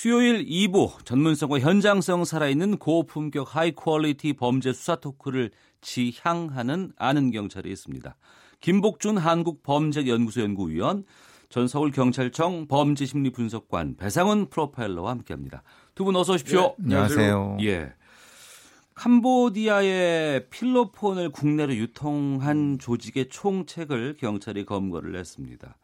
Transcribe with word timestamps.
수요일 0.00 0.46
2부 0.46 1.04
전문성과 1.04 1.58
현장성 1.58 2.24
살아있는 2.24 2.76
고품격 2.76 3.56
high 3.56 3.72
quality 3.72 4.32
범죄 4.32 4.72
수사 4.72 4.94
토크를 4.94 5.50
지향하는 5.80 6.92
아는 6.96 7.32
경찰이 7.32 7.68
있습니다. 7.68 8.14
김복준 8.60 9.18
한국범죄연구소 9.18 10.42
연구위원, 10.42 11.02
전 11.48 11.66
서울경찰청 11.66 12.68
범죄심리분석관 12.68 13.96
배상훈 13.96 14.48
프로파일러와 14.50 15.10
함께합니다. 15.10 15.64
두 15.96 16.04
분 16.04 16.14
어서 16.14 16.34
오십시오. 16.34 16.76
네, 16.78 16.94
안녕하세요. 16.94 17.56
예. 17.62 17.92
캄보디아의 18.94 20.48
필로폰을 20.48 21.30
국내로 21.30 21.74
유통한 21.74 22.78
조직의 22.78 23.30
총책을 23.30 24.14
경찰이 24.20 24.64
검거를 24.64 25.16
했습니다. 25.16 25.76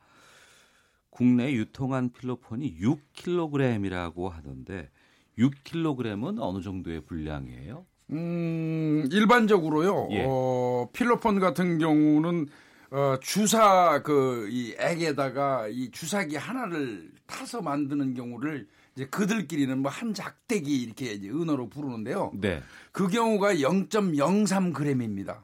국내 1.15 1.53
유통한 1.53 2.11
필로폰이 2.13 2.77
6kg이라고 2.81 4.29
하던데 4.31 4.91
6kg은 5.39 6.39
어느 6.41 6.61
정도의 6.61 7.03
분량이에요? 7.03 7.87
음, 8.11 9.09
일반적으로요. 9.11 10.09
예. 10.11 10.25
어, 10.27 10.89
필로폰 10.93 11.39
같은 11.39 11.79
경우는 11.79 12.49
어, 12.91 13.17
주사 13.23 14.03
그 14.03 14.49
이 14.51 14.75
액에다가 14.79 15.69
이 15.69 15.91
주사기 15.93 16.37
하나를 16.37 17.11
타서 17.27 17.63
만드는 17.63 18.15
경우를 18.15 18.67
이제 18.97 19.07
그들끼리는 19.07 19.79
뭐 19.79 19.91
한 19.91 20.15
작대기 20.15 20.83
이렇게 20.83 21.13
이제 21.13 21.29
은어로 21.29 21.69
부르는데요. 21.69 22.33
네. 22.35 22.61
그 22.93 23.07
경우가 23.09 23.55
0.03g입니다. 23.55 25.39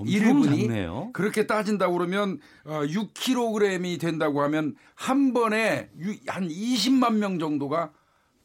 엄청 0.00 0.42
작네요. 0.44 1.10
그렇게 1.12 1.46
따진다고 1.46 1.94
그러면 1.94 2.38
어, 2.64 2.80
6kg이 2.82 4.00
된다고 4.00 4.42
하면 4.42 4.74
한 4.94 5.32
번에 5.32 5.90
유- 6.00 6.16
한 6.26 6.48
20만 6.48 7.14
명 7.16 7.38
정도가 7.38 7.92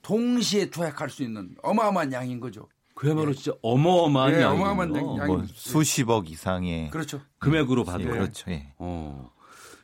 동시에 0.02 0.70
투약할 0.70 1.10
수 1.10 1.24
있는 1.24 1.56
어마어마한 1.64 2.12
양인 2.14 2.40
거죠. 2.40 2.68
그야말로 2.96 3.34
진짜 3.34 3.58
어마어마한 3.62 4.34
예, 4.34 4.42
양이군요. 4.42 4.70
어마어마한 4.72 4.96
양이- 5.18 5.28
뭐 5.28 5.44
수십억 5.48 6.30
이상의 6.30 6.90
그렇죠. 6.92 7.22
금액으로 7.40 7.84
봐도. 7.84 8.04
예, 8.04 8.08
그렇죠. 8.08 8.52
예. 8.52 8.74
어. 8.78 9.32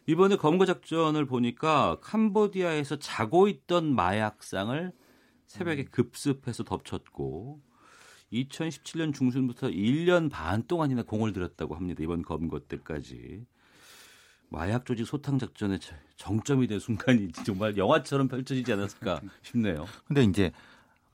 이번에 0.08 0.36
검거 0.38 0.66
작전을 0.66 1.25
보니까 1.25 1.97
캄보디아에서 2.02 2.97
자고 2.97 3.47
있던 3.47 3.94
마약상을 3.95 4.92
새벽에 5.47 5.86
급습해서 5.86 6.64
덮쳤고 6.64 7.59
2017년 8.31 9.13
중순부터 9.13 9.67
1년 9.69 10.30
반 10.30 10.63
동안이나 10.67 11.03
공을 11.03 11.33
들였다고 11.33 11.75
합니다. 11.75 12.03
이번 12.03 12.22
검거 12.22 12.59
때까지. 12.59 13.45
마약 14.49 14.85
조직 14.85 15.05
소탕 15.05 15.38
작전의 15.38 15.80
저- 15.80 15.95
정점이 16.17 16.67
된 16.67 16.80
순간이 16.80 17.31
정말 17.45 17.77
영화처럼 17.77 18.27
펼쳐지지 18.27 18.72
않았을까 18.73 19.22
싶네요. 19.44 19.85
근데 20.05 20.23
이제 20.23 20.52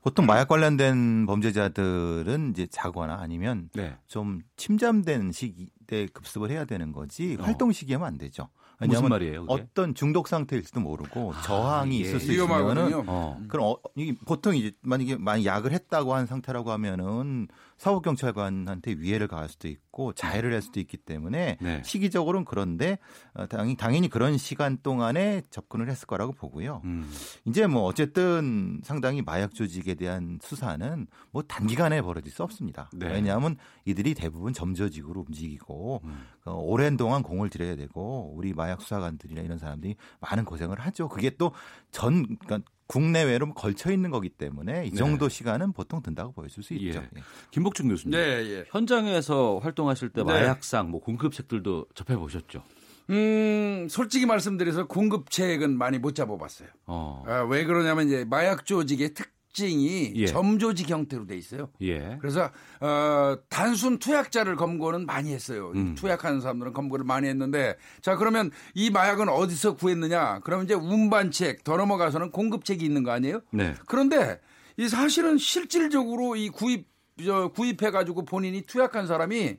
보통 0.02 0.24
마약 0.24 0.48
관련된 0.48 1.26
범죄자들은 1.26 2.50
이제 2.52 2.66
자거나 2.66 3.16
아니면 3.20 3.68
네. 3.74 3.96
좀 4.06 4.40
침잠된 4.56 5.32
시기에 5.32 6.06
급습을 6.12 6.50
해야 6.50 6.64
되는 6.64 6.92
거지 6.92 7.36
어. 7.38 7.42
활동 7.42 7.72
시기하면 7.72 8.06
안 8.06 8.16
되죠. 8.18 8.48
무슨 8.78 8.90
왜냐하면 8.90 9.08
말이에요? 9.10 9.46
그게? 9.46 9.62
어떤 9.62 9.94
중독 9.94 10.28
상태일지도 10.28 10.80
모르고 10.80 11.32
저항이 11.44 11.96
예. 11.96 12.00
있을 12.02 12.20
수 12.20 12.32
있으면은. 12.32 13.04
어. 13.06 13.40
그럼 13.48 13.68
어, 13.68 13.76
이 13.96 14.12
보통 14.26 14.54
이제 14.54 14.72
만약에 14.82 15.16
많이 15.16 15.46
약을 15.46 15.72
했다고 15.72 16.14
한 16.14 16.26
상태라고 16.26 16.70
하면은 16.72 17.48
사법 17.76 18.02
경찰관한테 18.02 18.92
위해를 18.98 19.28
가할 19.28 19.48
수도 19.48 19.68
있고 19.68 20.12
자해를 20.12 20.52
할 20.52 20.62
수도 20.62 20.80
있기 20.80 20.96
때문에 20.96 21.58
네. 21.60 21.82
시기적으로는 21.84 22.44
그런데 22.44 22.98
어, 23.34 23.46
당연히, 23.46 23.76
당연히 23.76 24.08
그런 24.08 24.38
시간 24.38 24.78
동안에 24.82 25.42
접근을 25.50 25.90
했을 25.90 26.06
거라고 26.06 26.32
보고요. 26.32 26.82
음. 26.84 27.10
이제 27.44 27.66
뭐 27.66 27.82
어쨌든 27.82 28.80
상당히 28.84 29.22
마약 29.22 29.54
조직에 29.54 29.94
대한 29.94 30.38
수사는 30.42 31.06
뭐 31.30 31.42
단기간에 31.42 32.02
벌어질 32.02 32.32
수 32.32 32.42
없습니다. 32.42 32.90
네. 32.94 33.06
왜냐하면 33.06 33.56
이들이 33.84 34.14
대부분 34.14 34.52
점조직으로 34.52 35.24
움직이고 35.28 36.00
음. 36.04 36.26
어, 36.44 36.52
오랜 36.54 36.96
동안 36.96 37.22
공을 37.22 37.50
들여야 37.50 37.76
되고 37.76 38.32
우리 38.34 38.54
마약 38.54 38.80
수사관들이나 38.80 39.42
이런 39.42 39.58
사람들이 39.58 39.96
많은 40.20 40.44
고생을 40.44 40.80
하죠. 40.80 41.08
그게 41.08 41.30
또 41.30 41.52
전 41.96 42.36
그러니까 42.38 42.70
국내외로 42.86 43.52
걸쳐 43.52 43.90
있는 43.90 44.10
거기 44.10 44.28
때문에 44.28 44.86
이 44.86 44.90
네. 44.90 44.96
정도 44.96 45.28
시간은 45.28 45.72
보통 45.72 46.02
든다고 46.02 46.32
보여줄 46.32 46.62
수 46.62 46.74
있죠. 46.74 46.98
예. 46.98 47.08
예. 47.16 47.22
김복준 47.50 47.88
교수님. 47.88 48.18
네, 48.18 48.18
예. 48.46 48.64
현장에서 48.68 49.58
활동하실 49.62 50.10
때 50.10 50.22
네. 50.22 50.32
마약상, 50.32 50.90
뭐 50.90 51.00
공급책들도 51.00 51.86
접해 51.94 52.16
보셨죠? 52.16 52.62
음, 53.10 53.86
솔직히 53.88 54.26
말씀드려서 54.26 54.86
공급책은 54.86 55.76
많이 55.76 55.98
못 55.98 56.14
잡아봤어요. 56.14 56.68
어. 56.86 57.24
아, 57.26 57.40
왜 57.42 57.64
그러냐면 57.64 58.06
이제 58.06 58.24
마약 58.24 58.66
조직의 58.66 59.14
특 59.14 59.35
징이 59.56 60.12
예. 60.16 60.26
점조직 60.26 60.90
형태로 60.90 61.26
돼 61.26 61.34
있어요. 61.34 61.70
예. 61.80 62.18
그래서 62.20 62.50
어, 62.80 63.36
단순 63.48 63.98
투약자를 63.98 64.54
검거는 64.56 65.06
많이 65.06 65.32
했어요. 65.32 65.72
이 65.74 65.78
음. 65.78 65.94
투약하는 65.94 66.42
사람들은 66.42 66.74
검거를 66.74 67.06
많이 67.06 67.26
했는데 67.26 67.76
자 68.02 68.16
그러면 68.16 68.50
이 68.74 68.90
마약은 68.90 69.30
어디서 69.30 69.76
구했느냐? 69.76 70.40
그러면 70.40 70.66
이제 70.66 70.74
운반책 70.74 71.64
더 71.64 71.78
넘어가서는 71.78 72.32
공급책이 72.32 72.84
있는 72.84 73.02
거 73.02 73.12
아니에요? 73.12 73.40
네. 73.50 73.74
그런데 73.86 74.40
이 74.76 74.88
사실은 74.88 75.38
실질적으로 75.38 76.36
이 76.36 76.50
구입 76.50 76.86
저 77.24 77.48
구입해 77.48 77.90
가지고 77.90 78.26
본인이 78.26 78.60
투약한 78.60 79.06
사람이 79.06 79.56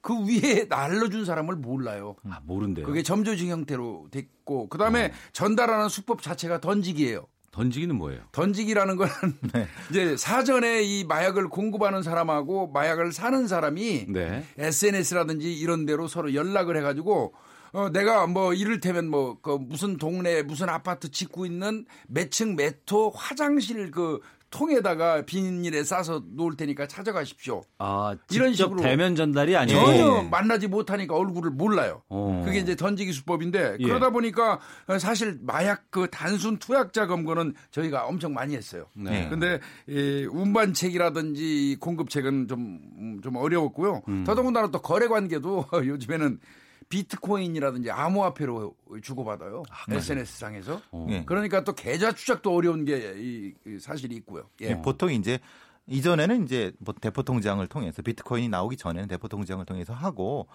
그 0.00 0.14
위에 0.26 0.64
날려준 0.70 1.26
사람을 1.26 1.56
몰라요. 1.56 2.16
아, 2.24 2.40
모른대요. 2.44 2.86
그게 2.86 3.02
점조직 3.02 3.50
형태로 3.50 4.08
됐고 4.10 4.70
그다음에 4.70 5.12
전달하는 5.34 5.90
수법 5.90 6.22
자체가 6.22 6.62
던지기예요. 6.62 7.26
던지기는 7.52 7.96
뭐예요? 7.96 8.22
던지기라는 8.32 8.96
건 8.96 9.08
이제 9.90 10.16
사전에 10.16 10.82
이 10.82 11.04
마약을 11.04 11.48
공급하는 11.48 12.02
사람하고 12.02 12.68
마약을 12.68 13.12
사는 13.12 13.48
사람이 13.48 14.06
네. 14.08 14.44
SNS라든지 14.58 15.52
이런 15.52 15.84
데로 15.84 16.06
서로 16.06 16.32
연락을 16.34 16.76
해가지고 16.76 17.34
어 17.72 17.88
내가 17.90 18.26
뭐 18.26 18.52
이를테면 18.52 19.08
뭐 19.08 19.38
그 19.42 19.58
무슨 19.60 19.96
동네 19.96 20.42
무슨 20.42 20.68
아파트 20.68 21.10
짓고 21.10 21.46
있는 21.46 21.86
매층 22.08 22.56
매토 22.56 23.10
화장실 23.10 23.90
그 23.90 24.20
통에다가 24.50 25.22
비닐에 25.22 25.84
싸서 25.84 26.24
놓을 26.32 26.56
테니까 26.56 26.86
찾아가십시오. 26.88 27.62
아, 27.78 28.16
이런 28.30 28.52
식으로 28.52 28.80
대면 28.82 29.14
전달이 29.14 29.56
아니고 29.56 29.78
전혀 29.80 30.22
예. 30.24 30.28
만나지 30.28 30.66
못하니까 30.66 31.14
얼굴을 31.14 31.52
몰라요. 31.52 32.02
어. 32.08 32.42
그게 32.44 32.58
이제 32.58 32.74
던지기 32.74 33.12
수법인데 33.12 33.76
예. 33.78 33.84
그러다 33.84 34.10
보니까 34.10 34.58
사실 34.98 35.38
마약 35.42 35.90
그 35.90 36.08
단순 36.10 36.58
투약자 36.58 37.06
검거는 37.06 37.54
저희가 37.70 38.06
엄청 38.06 38.34
많이 38.34 38.56
했어요. 38.56 38.86
네. 38.94 39.28
근데 39.28 39.60
이 39.86 40.26
운반책이라든지 40.30 41.70
이 41.70 41.76
공급책은 41.76 42.48
좀, 42.48 42.80
음, 42.98 43.20
좀 43.22 43.36
어려웠고요. 43.36 44.02
음. 44.08 44.24
더더군다나 44.24 44.70
또 44.70 44.80
거래 44.82 45.06
관계도 45.06 45.66
요즘에는 45.86 46.40
비트코인이라든지 46.90 47.90
암호화폐로 47.90 48.74
주고받아요. 49.02 49.62
SNS 49.88 50.38
상에서. 50.38 50.76
아, 50.76 50.80
어. 50.90 51.06
예. 51.08 51.24
그러니까 51.24 51.64
또 51.64 51.72
계좌 51.72 52.12
추적도 52.12 52.54
어려운 52.54 52.84
게 52.84 53.14
이, 53.16 53.54
이 53.66 53.78
사실이 53.78 54.14
있고요. 54.16 54.50
예. 54.60 54.70
예, 54.70 54.82
보통 54.82 55.10
이제 55.10 55.38
이전에는 55.86 56.44
이제 56.44 56.72
뭐 56.78 56.94
대포 57.00 57.22
통장을 57.22 57.66
통해서 57.68 58.02
비트코인이 58.02 58.48
나오기 58.48 58.76
전에는 58.76 59.08
대포 59.08 59.28
통장을 59.28 59.64
통해서 59.64 59.94
하고 59.94 60.48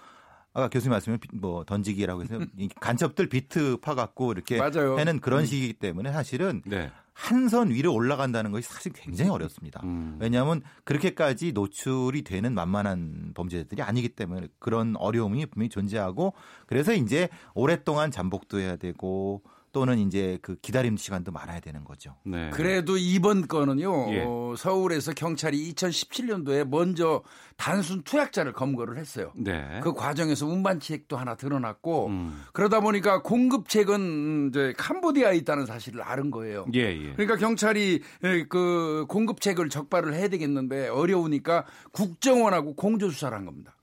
아까 0.56 0.70
교수님 0.70 0.92
말씀은 0.92 1.20
비- 1.20 1.28
뭐 1.34 1.64
던지기라고 1.66 2.24
해서 2.24 2.40
이 2.58 2.70
간첩들 2.80 3.28
비트 3.30 3.78
파 3.82 3.94
갖고 3.94 4.32
이렇게 4.32 4.58
맞아요. 4.58 4.98
하는 4.98 5.20
그런 5.20 5.46
식이기 5.46 5.74
때문에 5.74 6.12
사실은 6.12 6.62
네. 6.66 6.90
한선 7.14 7.70
위로 7.70 7.94
올라간다는 7.94 8.52
것이 8.52 8.68
사실 8.68 8.92
굉장히 8.94 9.32
어렵습니다. 9.32 9.82
음. 9.84 10.18
왜냐하면 10.20 10.62
그렇게까지 10.86 11.52
노출이 11.54 12.24
되는 12.24 12.54
만만한 12.54 13.32
범죄들이 13.34 13.82
아니기 13.82 14.10
때문에 14.10 14.48
그런 14.60 14.96
어려움이 14.98 15.46
분명히 15.46 15.70
존재하고 15.70 16.34
그래서 16.68 16.94
이제 16.94 17.30
오랫동안 17.54 18.12
잠복도 18.12 18.60
해야 18.60 18.76
되고 18.78 19.44
또는 19.76 20.00
이제 20.00 20.40
그 20.42 20.56
기다림 20.62 20.96
시간도 20.96 21.34
많아야 21.34 21.60
되는 21.60 21.84
거죠. 21.84 22.16
네. 22.24 22.50
그래도 22.52 22.96
이번 22.96 23.46
건은요, 23.46 24.14
예. 24.14 24.24
어, 24.26 24.54
서울에서 24.58 25.12
경찰이 25.12 25.74
2017년도에 25.74 26.66
먼저 26.66 27.24
단순 27.58 28.02
투약자를 28.04 28.54
검거를 28.54 28.96
했어요. 28.96 29.34
네. 29.36 29.82
그 29.84 29.92
과정에서 29.92 30.46
운반책도 30.46 31.18
하나 31.18 31.36
드러났고, 31.36 32.08
음. 32.08 32.42
그러다 32.54 32.80
보니까 32.80 33.22
공급책은 33.22 33.96
음, 33.96 34.48
이제 34.48 34.74
캄보디아에 34.78 35.36
있다는 35.40 35.66
사실을 35.66 36.02
알은 36.04 36.32
거예요. 36.32 36.68
예, 36.74 36.80
예. 36.80 37.12
그러니까 37.12 37.36
경찰이 37.36 38.02
에, 38.24 38.46
그 38.46 39.06
공급책을 39.10 39.68
적발을 39.68 40.14
해야 40.14 40.30
되겠는데 40.30 40.88
어려우니까 40.88 41.66
국정원하고 41.92 42.78
공조 42.78 43.10
수사를 43.10 43.38
한 43.38 43.46
겁니다. 43.46 43.76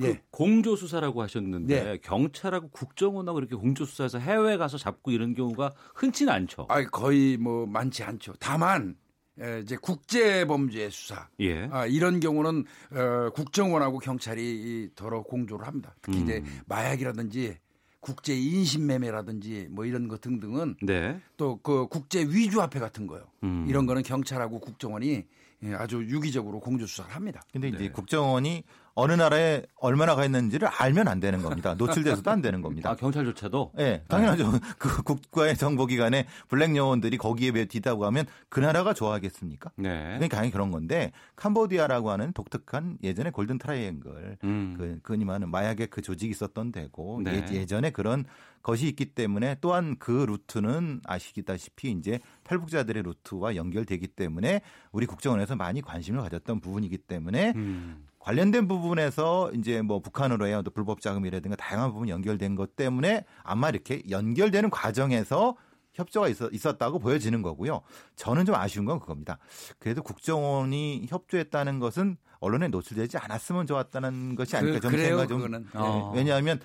예. 0.00 0.12
그 0.12 0.18
공조 0.30 0.76
수사라고 0.76 1.22
하셨는데 1.22 1.84
네. 1.84 1.98
경찰하고 1.98 2.68
국정원하고 2.70 3.38
이렇게 3.38 3.56
공조 3.56 3.84
수사해서 3.84 4.18
해외 4.18 4.56
가서 4.56 4.78
잡고 4.78 5.10
이런 5.10 5.34
경우가 5.34 5.72
흔치는 5.94 6.32
않죠. 6.32 6.66
아, 6.68 6.82
거의 6.84 7.36
뭐 7.36 7.66
많지 7.66 8.02
않죠. 8.02 8.34
다만 8.38 8.96
에, 9.40 9.60
이제 9.60 9.76
국제 9.80 10.44
범죄 10.44 10.88
수사 10.90 11.28
예. 11.40 11.68
아, 11.70 11.86
이런 11.86 12.20
경우는 12.20 12.64
어, 12.92 13.30
국정원하고 13.30 13.98
경찰이 13.98 14.42
이 14.42 14.90
더러 14.94 15.22
공조를 15.22 15.66
합니다. 15.66 15.94
특히 16.02 16.20
이제 16.20 16.42
음. 16.44 16.60
마약이라든지 16.66 17.56
국제 18.00 18.36
인신매매라든지 18.36 19.68
뭐 19.70 19.84
이런 19.84 20.08
거 20.08 20.18
등등은 20.18 20.76
네. 20.82 21.20
또그 21.36 21.88
국제 21.88 22.22
위조화폐 22.22 22.78
같은 22.78 23.06
거요. 23.06 23.24
음. 23.42 23.66
이런 23.68 23.86
거는 23.86 24.02
경찰하고 24.02 24.60
국정원이 24.60 25.24
예, 25.64 25.74
아주 25.74 26.04
유기적으로 26.04 26.60
공조 26.60 26.86
수사를 26.86 27.12
합니다. 27.12 27.42
근데 27.52 27.68
이제 27.68 27.78
네. 27.78 27.90
국정원이 27.90 28.62
어느 29.00 29.12
나라에 29.12 29.62
얼마나 29.76 30.16
가 30.16 30.24
있는지를 30.24 30.66
알면 30.66 31.06
안 31.06 31.20
되는 31.20 31.40
겁니다. 31.40 31.74
노출돼서도 31.74 32.32
안 32.32 32.42
되는 32.42 32.62
겁니다. 32.62 32.90
아, 32.90 32.96
경찰조차도 32.96 33.74
예, 33.78 33.82
네, 33.84 34.04
당연하죠. 34.08 34.50
그 34.76 35.04
국가의 35.04 35.56
정보기관에 35.56 36.26
블랙 36.48 36.74
요원들이 36.74 37.16
거기에 37.16 37.52
매여 37.52 37.66
있다고 37.66 38.06
하면 38.06 38.26
그 38.48 38.58
나라가 38.58 38.92
좋아하겠습니까? 38.94 39.70
네. 39.76 39.88
그러니까 39.88 40.38
당연히 40.38 40.50
그런 40.50 40.72
건데 40.72 41.12
캄보디아라고 41.36 42.10
하는 42.10 42.32
독특한 42.32 42.98
예전에 43.04 43.30
골든 43.30 43.58
트라이앵글 43.58 44.38
음. 44.42 44.74
그 44.76 44.98
그니만은 45.04 45.52
마약의 45.52 45.86
그 45.86 46.02
조직이 46.02 46.32
있었던 46.32 46.72
데고 46.72 47.20
네. 47.22 47.46
예, 47.52 47.54
예전에 47.54 47.90
그런 47.90 48.24
것이 48.64 48.88
있기 48.88 49.14
때문에 49.14 49.58
또한 49.60 49.94
그 50.00 50.10
루트는 50.10 51.02
아시다시피 51.04 51.92
이제 51.92 52.18
탈북자들의 52.42 53.04
루트와 53.04 53.54
연결되기 53.54 54.08
때문에 54.08 54.60
우리 54.90 55.06
국정원에서 55.06 55.54
많이 55.54 55.82
관심을 55.82 56.20
가졌던 56.22 56.58
부분이기 56.58 56.98
때문에 56.98 57.52
음. 57.54 58.07
관련된 58.18 58.68
부분에서 58.68 59.52
이제 59.52 59.82
뭐 59.82 60.00
북한으로의 60.00 60.54
어떤 60.54 60.72
불법 60.72 61.00
자금이라든가 61.00 61.56
다양한 61.56 61.92
부분이 61.92 62.10
연결된 62.10 62.56
것 62.56 62.76
때문에 62.76 63.24
아마 63.42 63.68
이렇게 63.68 64.02
연결되는 64.10 64.70
과정에서 64.70 65.56
협조가 65.94 66.28
있었, 66.28 66.52
있었 66.52 66.78
다고 66.78 66.98
보여지는 66.98 67.42
거고요. 67.42 67.80
저는 68.16 68.44
좀 68.44 68.54
아쉬운 68.54 68.84
건 68.84 69.00
그겁니다. 69.00 69.38
그래도 69.78 70.02
국정원이 70.02 71.06
협조했다는 71.08 71.80
것은 71.80 72.16
언론에 72.40 72.68
노출되지 72.68 73.18
않았으면 73.18 73.66
좋았다는 73.66 74.36
것이 74.36 74.56
아닐까 74.56 74.76
그, 74.76 74.80
저는 74.80 74.96
그래요, 74.96 75.08
생각이 75.08 75.28
좀 75.28 75.38
그거는. 75.38 75.66
어. 75.74 76.12
왜냐하면 76.14 76.60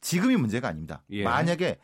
지금이 0.00 0.36
문제가 0.36 0.68
아닙니다. 0.68 1.02
예. 1.10 1.24
만약에 1.24 1.78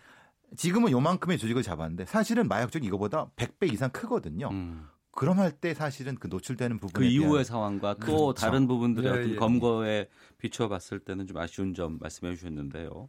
지금은 0.57 0.93
요만큼의 0.93 1.37
조직을 1.39 1.63
잡았는데 1.63 2.07
사실은 2.07 2.49
마약 2.49 2.71
조직 2.71 2.87
이거보다 2.87 3.27
100배 3.37 3.73
이상 3.73 3.91
크거든요. 3.91 4.49
음. 4.51 4.89
그럼 5.15 5.39
할 5.39 5.53
때 5.53 5.75
사실은 5.75 6.17
그 6.17 6.27
노출되는 6.27 6.79
부분에 6.79 7.07
그 7.07 7.11
이후의 7.11 7.31
대한 7.31 7.45
상황과 7.45 7.95
또 7.95 8.01
그렇죠. 8.07 8.35
다른 8.35 8.67
부분들의 8.67 9.07
예, 9.11 9.19
어떤 9.19 9.31
예. 9.31 9.37
검거에 9.37 10.09
비추어 10.39 10.69
봤을 10.69 10.99
때는 10.99 11.27
좀 11.27 11.37
아쉬운 11.37 11.75
점 11.75 11.99
말씀해 12.01 12.35
주셨는데요. 12.35 13.09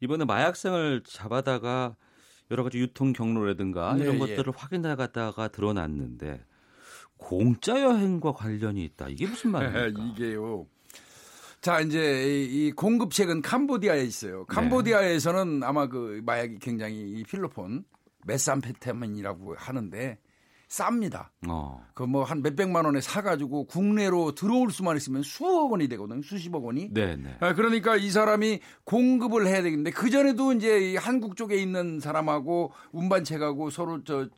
이번에 0.00 0.24
마약성을 0.24 1.02
잡아다가 1.04 1.96
여러 2.50 2.62
가지 2.64 2.78
유통 2.78 3.12
경로라든가 3.12 3.94
네, 3.94 4.04
이런 4.04 4.16
예. 4.16 4.18
것들을 4.18 4.52
확인해 4.56 4.94
갔다가 4.94 5.48
드러났는데 5.48 6.44
공짜 7.16 7.80
여행과 7.80 8.32
관련이 8.32 8.84
있다. 8.84 9.08
이게 9.08 9.26
무슨 9.26 9.50
말입니까? 9.52 9.86
이게요. 9.88 10.66
자, 11.60 11.80
이제 11.80 12.24
이, 12.28 12.66
이 12.66 12.72
공급책은 12.72 13.42
캄보디아에 13.42 14.02
있어요. 14.02 14.38
네. 14.40 14.44
캄보디아에서는 14.48 15.62
아마 15.62 15.86
그 15.86 16.20
마약이 16.24 16.58
굉장히 16.58 16.96
이 17.12 17.22
필로폰 17.22 17.84
메산페타민이라고 18.26 19.54
하는데 19.56 20.18
쌉니다. 20.72 21.28
어. 21.46 21.84
그뭐 21.92 22.24
한 22.24 22.40
몇백만 22.40 22.86
원에 22.86 23.02
사가지고 23.02 23.66
국내로 23.66 24.34
들어올 24.34 24.70
수만 24.70 24.96
있으면 24.96 25.22
수억 25.22 25.70
원이 25.70 25.86
되거든요. 25.88 26.22
수십억 26.22 26.64
원이. 26.64 26.88
네, 26.92 27.16
네. 27.16 27.36
아, 27.40 27.54
그러니까 27.54 27.96
이 27.96 28.10
사람이 28.10 28.60
공급을 28.84 29.46
해야 29.46 29.62
되겠는데 29.62 29.90
그 29.90 30.08
전에도 30.08 30.52
이제 30.54 30.92
이 30.92 30.96
한국 30.96 31.36
쪽에 31.36 31.56
있는 31.56 32.00
사람하고 32.00 32.72
운반책하고 32.92 33.68
서로 33.68 34.02
저이 34.02 34.28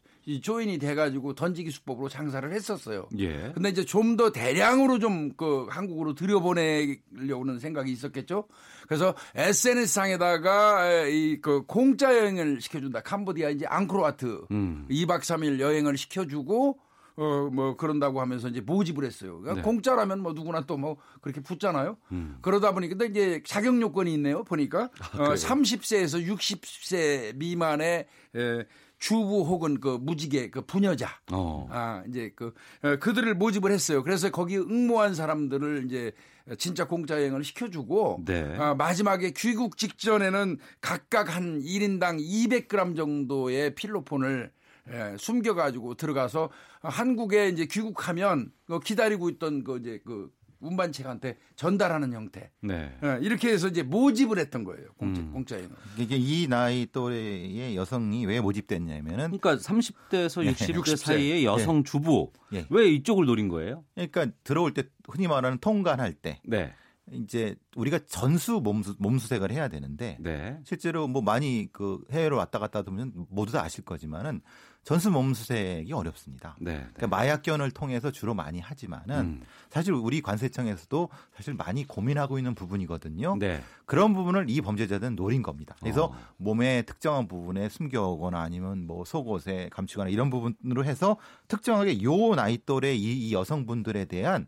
조인이 0.43 0.79
돼가지고 0.79 1.35
던지기 1.35 1.71
수법으로 1.71 2.09
장사를 2.09 2.51
했었어요. 2.53 3.09
예. 3.19 3.53
근데 3.55 3.69
이제 3.69 3.85
좀 3.85 4.17
더 4.17 4.31
대량으로 4.33 4.99
좀 4.99 5.37
그 5.37 5.67
한국으로 5.69 6.15
들여보내려고는 6.15 7.59
생각이 7.59 7.91
있었겠죠. 7.93 8.47
그래서 8.87 9.15
SNS 9.35 9.93
상에다가 9.93 11.07
이 11.07 11.41
그 11.43 11.63
공짜 11.67 12.17
여행을 12.17 12.61
시켜준다. 12.61 13.01
캄보디아 13.01 13.51
이제 13.51 13.67
앙코르와트 13.67 14.47
음. 14.51 14.87
2박 14.91 15.21
3일 15.21 15.59
여행을 15.61 15.97
시켜주고 15.97 16.79
어 17.17 17.49
뭐 17.53 17.77
그런다고 17.77 18.21
하면서 18.21 18.49
이제 18.49 18.61
모집을 18.61 19.05
했어요. 19.05 19.39
그러니까 19.41 19.55
네. 19.55 19.63
공짜라면 19.63 20.21
뭐 20.21 20.33
누구나 20.33 20.63
또 20.63 20.77
뭐 20.77 20.97
그렇게 21.21 21.41
붙잖아요. 21.41 21.97
음. 22.13 22.39
그러다 22.41 22.73
보니까 22.73 22.97
근데 22.97 23.07
이제 23.07 23.43
자격 23.47 23.81
요건이 23.81 24.13
있네요. 24.15 24.43
보니까 24.45 24.85
어, 25.13 25.17
그래요? 25.17 25.35
30세에서 25.35 26.27
60세 26.27 27.37
미만의 27.37 28.07
에, 28.37 28.65
주부 29.05 29.43
혹은 29.43 29.81
그 29.81 29.99
무직의 30.01 30.51
그 30.51 30.63
부녀자 30.63 31.21
어. 31.31 31.69
아, 31.71 32.03
이제 32.09 32.33
그, 32.35 32.55
어, 32.83 32.97
그들을 32.97 33.35
모집을 33.35 33.71
했어요. 33.71 34.03
그래서 34.03 34.31
거기 34.31 34.57
응모한 34.57 35.15
사람들을 35.15 35.85
이제 35.85 36.13
진짜 36.57 36.87
공짜 36.87 37.17
여행을 37.17 37.45
시켜주고, 37.45 38.23
네. 38.25 38.57
아, 38.57 38.75
마지막에 38.75 39.33
귀국 39.37 39.77
직전에는 39.77 40.59
각각 40.81 41.37
한 41.37 41.61
1인당 41.61 42.19
200g 42.19 42.97
정도의 42.97 43.75
필로폰을 43.75 44.51
예, 44.91 45.17
숨겨가지고 45.19 45.97
들어가서 45.97 46.49
한국에 46.81 47.49
이제 47.49 47.67
귀국하면 47.67 48.53
그 48.67 48.81
기다리고 48.81 49.29
있던 49.29 49.65
그 49.65 49.79
이제 49.81 50.01
그 50.05 50.31
운반책한테 50.65 51.37
전달하는 51.57 52.13
형태. 52.13 52.51
네. 52.61 52.93
예, 53.03 53.19
이렇게 53.21 53.51
해서 53.51 53.69
이제 53.69 53.83
모집을 53.83 54.39
했던 54.39 54.65
거예요. 54.65 54.89
공짜, 54.97 55.21
음. 55.21 55.33
공짜 55.33 55.57
여행. 55.57 55.71
이게 55.99 56.17
이 56.17 56.47
나이 56.49 56.87
또래의 56.87 57.77
여성이 57.77 58.27
왜 58.27 58.41
모집됐냐면은 58.41 59.39
그러니까 59.39 59.57
30대에서 59.57 60.45
네. 60.45 60.53
60대 60.53 60.75
60세. 60.75 60.97
사이의 60.97 61.45
여성 61.45 61.85
주부 61.85 62.33
예. 62.53 62.67
왜 62.71 62.89
이쪽을 62.89 63.27
노린 63.27 63.49
거예요? 63.49 63.85
그러니까 63.95 64.27
들어올 64.43 64.73
때 64.75 64.85
흔히 65.09 65.29
말하는 65.29 65.59
통관할 65.59 66.13
때 66.15 66.41
네. 66.45 66.73
이제 67.13 67.55
우리가 67.77 67.99
전수 68.07 68.61
몸수, 68.61 68.97
몸수색을 68.99 69.53
해야 69.53 69.69
되는데 69.69 70.17
네. 70.21 70.59
실제로 70.65 71.07
뭐 71.07 71.21
많이 71.21 71.69
그 71.73 72.03
해외로 72.11 72.37
왔다 72.39 72.59
갔다 72.59 72.83
하면 72.87 73.13
모두 73.29 73.53
다 73.53 73.63
아실 73.63 73.85
거지만은 73.85 74.41
전수 74.85 75.11
몸수색이 75.11 75.93
어렵습니다. 75.93 76.57
네. 76.61 76.73
네. 76.73 76.87
그러니까 76.95 77.07
마약견을 77.09 77.71
통해서 77.71 78.11
주로 78.11 78.35
많이 78.35 78.61
하지만은 78.61 79.19
음. 79.19 79.43
사실 79.71 79.95
우리 79.95 80.21
관세청에서도 80.21 81.09
사실 81.35 81.55
많이 81.55 81.87
고민하고 81.87 82.39
있는 82.39 82.55
부분이거든요. 82.55 83.37
네. 83.39 83.63
그런 83.87 84.13
부분을 84.13 84.47
이 84.49 84.61
범죄자들은 84.61 85.17
노린 85.17 85.43
겁니다. 85.43 85.75
그래서 85.81 86.07
어. 86.07 86.17
몸의 86.37 86.85
특정한 86.85 87.27
부분에 87.27 87.71
숨겨오거나 87.71 88.39
아니면 88.41 88.87
뭐 88.87 89.05
속옷에 89.05 89.71
감추거나 89.73 90.11
이런 90.11 90.29
부분으로 90.29 90.85
해서 90.85 91.17
특정하게 91.49 92.03
요 92.03 92.35
나이 92.35 92.59
또래 92.65 92.95
이, 92.95 93.29
이 93.29 93.33
여성분들에 93.33 94.05
대한 94.05 94.47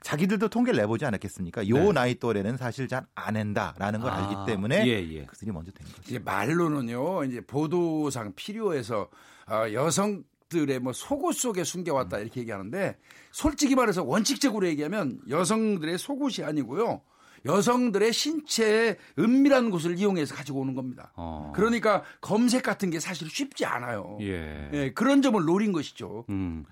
자기들도 0.00 0.48
통계를 0.48 0.80
내보지 0.80 1.04
않았겠습니까? 1.04 1.68
요 1.68 1.76
네. 1.76 1.92
나이 1.92 2.14
또래는 2.16 2.56
사실 2.56 2.88
잘 2.88 3.06
안 3.14 3.36
한다라는 3.36 4.00
걸 4.00 4.10
아, 4.10 4.16
알기 4.16 4.34
때문에 4.50 4.84
예, 4.86 5.08
예. 5.12 5.26
그들이 5.26 5.52
먼저 5.52 5.70
된 5.70 5.86
거죠. 5.86 6.02
이제 6.06 6.18
말로는요, 6.18 7.24
이제 7.24 7.40
보도상 7.40 8.32
필요해서 8.34 9.08
아, 9.12 9.31
여성 9.72 10.24
들의 10.48 10.78
뭐 10.78 10.92
속옷 10.92 11.34
속에 11.34 11.64
숨겨왔다 11.64 12.18
이렇게 12.18 12.40
얘기하는데 12.40 12.98
솔직히 13.30 13.74
말해서 13.74 14.04
원칙적으로 14.04 14.66
얘기하면 14.66 15.20
여성들의 15.28 15.98
속옷이 15.98 16.44
아니고요. 16.44 17.00
여성들의 17.44 18.12
신체의 18.12 18.98
은밀한 19.18 19.70
곳을 19.70 19.98
이용해서 19.98 20.34
가지고 20.34 20.60
오는 20.60 20.74
겁니다. 20.74 21.12
어. 21.16 21.52
그러니까 21.54 22.04
검색 22.20 22.62
같은 22.62 22.90
게 22.90 23.00
사실 23.00 23.28
쉽지 23.28 23.64
않아요. 23.64 24.18
예. 24.20 24.70
예, 24.72 24.92
그런 24.92 25.22
점을 25.22 25.42
노린 25.44 25.72
것이죠. 25.72 26.24
음. 26.28 26.64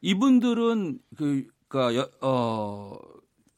이분들은 0.00 0.98
그, 1.16 1.46
그니까, 1.68 1.94
여, 1.94 2.10
어, 2.20 2.96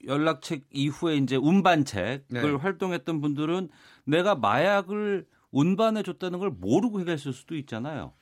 연락책 0.07 0.67
이후에 0.71 1.17
이제 1.17 1.37
운반책을 1.37 2.25
네. 2.29 2.41
활동했던 2.41 3.21
분들은 3.21 3.69
내가 4.05 4.35
마약을 4.35 5.27
운반해 5.53 6.03
줬다는 6.03 6.39
걸 6.39 6.51
모르고 6.51 7.01
해결했을 7.01 7.33
수도 7.33 7.57
있잖아요. 7.57 8.13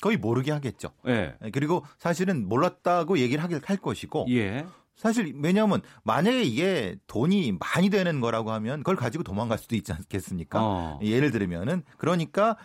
거의 0.00 0.16
모르게 0.16 0.52
하겠죠. 0.52 0.90
예. 1.06 1.34
그리고 1.52 1.84
사실은 1.98 2.48
몰랐다고 2.48 3.18
얘기를 3.18 3.42
하길 3.42 3.60
할 3.64 3.76
것이고 3.76 4.26
예. 4.30 4.66
사실 5.00 5.34
왜냐하면 5.40 5.80
만약에 6.04 6.42
이게 6.42 6.96
돈이 7.06 7.56
많이 7.58 7.88
되는 7.88 8.20
거라고 8.20 8.52
하면 8.52 8.80
그걸 8.80 8.96
가지고 8.96 9.24
도망갈 9.24 9.56
수도 9.56 9.74
있지 9.74 9.94
않겠습니까? 9.94 10.58
어. 10.60 11.00
예를 11.02 11.30
들면은 11.30 11.84
그러니까 11.96 12.58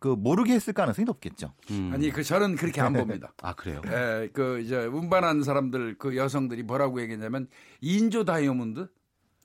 그 0.00 0.08
모르게 0.08 0.52
했을 0.52 0.72
가능성이 0.72 1.04
높겠죠. 1.06 1.52
음. 1.70 1.92
아니 1.94 2.10
그 2.10 2.24
저는 2.24 2.56
그렇게 2.56 2.80
안 2.80 2.92
봅니다. 2.92 3.32
아, 3.40 3.54
그래요? 3.54 3.82
예, 3.86 4.28
그 4.32 4.60
이제 4.62 4.84
운반한 4.84 5.44
사람들 5.44 5.96
그 5.98 6.16
여성들이 6.16 6.64
뭐라고 6.64 7.00
얘기했냐면 7.00 7.46
인조 7.80 8.24
다이아몬드 8.24 8.88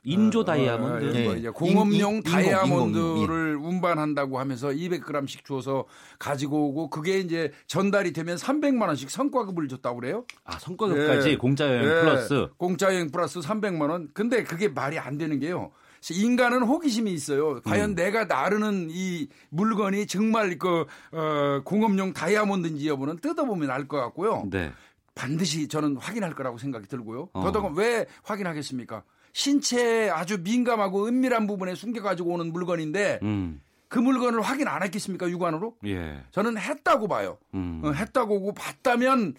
인조 0.03 0.39
어, 0.39 0.45
다이아몬드. 0.45 1.15
예. 1.15 1.23
뭐 1.25 1.35
이제 1.35 1.49
공업용 1.49 2.11
인- 2.11 2.17
인- 2.17 2.23
다이아몬드를 2.23 3.55
운반한다고 3.57 4.39
하면서 4.39 4.69
200g씩 4.69 5.45
줘서 5.45 5.85
가지고 6.17 6.69
오고 6.69 6.89
그게 6.89 7.19
이제 7.19 7.51
전달이 7.67 8.11
되면 8.13 8.35
300만 8.35 8.87
원씩 8.87 9.09
성과급을 9.11 9.67
줬다고 9.67 9.99
그래요. 9.99 10.25
아, 10.43 10.57
성과급까지 10.57 11.29
예. 11.29 11.37
공짜 11.37 11.67
여행 11.67 11.83
예. 11.83 11.87
플러스. 11.87 12.47
공짜 12.57 12.87
여행 12.93 13.11
플러스 13.11 13.39
300만 13.39 13.89
원. 13.89 14.09
근데 14.13 14.43
그게 14.43 14.67
말이 14.67 14.97
안 14.97 15.17
되는 15.17 15.39
게요. 15.39 15.71
인간은 16.09 16.63
호기심이 16.63 17.13
있어요. 17.13 17.61
과연 17.61 17.91
음. 17.91 17.95
내가 17.95 18.25
나르는 18.25 18.87
이 18.89 19.27
물건이 19.49 20.07
정말 20.07 20.57
그 20.57 20.85
어, 21.11 21.61
공업용 21.63 22.13
다이아몬드인지 22.13 22.87
여부는 22.87 23.17
뜯어보면 23.19 23.69
알 23.69 23.87
것 23.87 23.97
같고요. 23.97 24.47
네. 24.49 24.71
반드시 25.13 25.67
저는 25.67 25.97
확인할 25.97 26.33
거라고 26.33 26.57
생각이 26.57 26.87
들고요. 26.87 27.29
어. 27.33 27.43
더더군 27.43 27.75
왜 27.75 28.07
확인하겠습니까? 28.23 29.03
신체에 29.33 30.09
아주 30.09 30.39
민감하고 30.41 31.07
은밀한 31.07 31.47
부분에 31.47 31.75
숨겨가지고 31.75 32.31
오는 32.33 32.51
물건인데 32.51 33.19
음. 33.23 33.61
그 33.87 33.99
물건을 33.99 34.41
확인 34.41 34.69
안 34.69 34.83
했겠습니까 34.83 35.29
육안으로? 35.29 35.75
예. 35.85 36.23
저는 36.31 36.57
했다고 36.57 37.09
봐요. 37.09 37.37
음. 37.53 37.81
어, 37.83 37.91
했다고 37.91 38.53
봤다면 38.53 39.33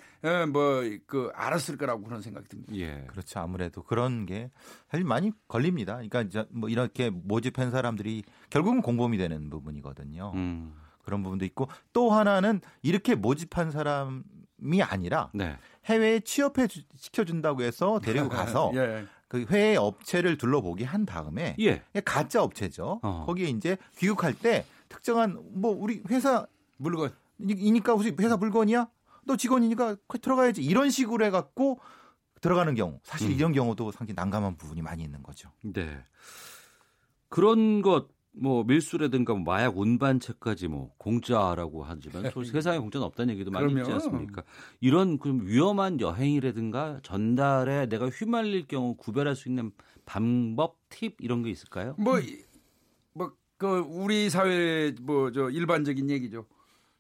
뭐그 0.52 1.30
알았을 1.34 1.78
거라고 1.78 2.02
그런 2.04 2.20
생각이 2.20 2.48
듭니다. 2.48 2.74
예. 2.76 3.04
그렇죠. 3.08 3.40
아무래도 3.40 3.82
그런 3.82 4.26
게 4.26 4.50
사실 4.90 5.04
많이 5.04 5.32
걸립니다. 5.48 5.94
그러니까 5.94 6.20
이제 6.22 6.44
뭐 6.50 6.68
이렇게 6.68 7.08
모집한 7.10 7.70
사람들이 7.70 8.24
결국은 8.50 8.82
공범이 8.82 9.16
되는 9.16 9.48
부분이거든요. 9.48 10.32
음. 10.34 10.74
그런 11.02 11.22
부분도 11.22 11.44
있고 11.46 11.68
또 11.94 12.10
하나는 12.10 12.60
이렇게 12.82 13.14
모집한 13.14 13.70
사람이 13.70 14.82
아니라 14.82 15.30
네. 15.32 15.56
해외에 15.86 16.20
취업해 16.20 16.66
주- 16.66 16.82
시켜준다고 16.96 17.62
해서 17.62 18.00
데리고 18.00 18.28
가서 18.68 18.70
예. 18.74 19.06
그 19.32 19.46
해외 19.48 19.76
업체를 19.76 20.36
둘러보기 20.36 20.84
한 20.84 21.06
다음에 21.06 21.56
예. 21.58 21.82
가짜 22.04 22.42
업체죠. 22.42 23.00
어. 23.02 23.24
거기에 23.26 23.48
이제 23.48 23.78
귀국할 23.96 24.34
때 24.34 24.66
특정한 24.90 25.40
뭐 25.54 25.74
우리 25.74 26.02
회사 26.10 26.46
물건 26.76 27.14
이니까 27.40 27.92
혹시 27.92 28.14
회사 28.20 28.36
물건이야? 28.36 28.90
너 29.24 29.36
직원이니까 29.38 29.96
거기 30.06 30.20
들어가야지. 30.20 30.62
이런 30.62 30.90
식으로 30.90 31.24
해갖고 31.24 31.80
들어가는 32.42 32.74
경우 32.74 33.00
사실 33.04 33.30
음. 33.30 33.32
이런 33.34 33.52
경우도 33.54 33.92
상당히 33.92 34.14
난감한 34.14 34.58
부분이 34.58 34.82
많이 34.82 35.02
있는 35.02 35.22
거죠. 35.22 35.50
네. 35.62 36.04
그런 37.30 37.80
것, 37.80 38.08
뭐, 38.34 38.64
밀수라든가 38.64 39.34
뭐 39.34 39.42
마약 39.54 39.76
운반체까지 39.76 40.68
뭐, 40.68 40.92
공짜라고 40.98 41.84
하지만, 41.84 42.22
또 42.34 42.44
세상에 42.44 42.78
공짜는 42.78 43.06
없다는 43.06 43.34
얘기도 43.34 43.50
많이 43.50 43.66
있지 43.72 43.82
그럼요. 43.82 43.94
않습니까? 43.94 44.42
이런 44.80 45.18
그 45.18 45.38
위험한 45.42 46.00
여행이라든가 46.00 47.00
전달에 47.02 47.88
내가 47.88 48.08
휘말릴 48.08 48.66
경우 48.68 48.96
구별할 48.96 49.36
수 49.36 49.48
있는 49.48 49.70
방법, 50.06 50.78
팁, 50.88 51.16
이런 51.20 51.42
게 51.42 51.50
있을까요? 51.50 51.94
뭐 51.98 52.20
뭐 53.14 53.32
그 53.58 53.78
우리 53.86 54.28
사회 54.28 54.92
뭐 55.02 55.30
저 55.30 55.48
일반적인 55.50 56.10
얘기죠. 56.10 56.46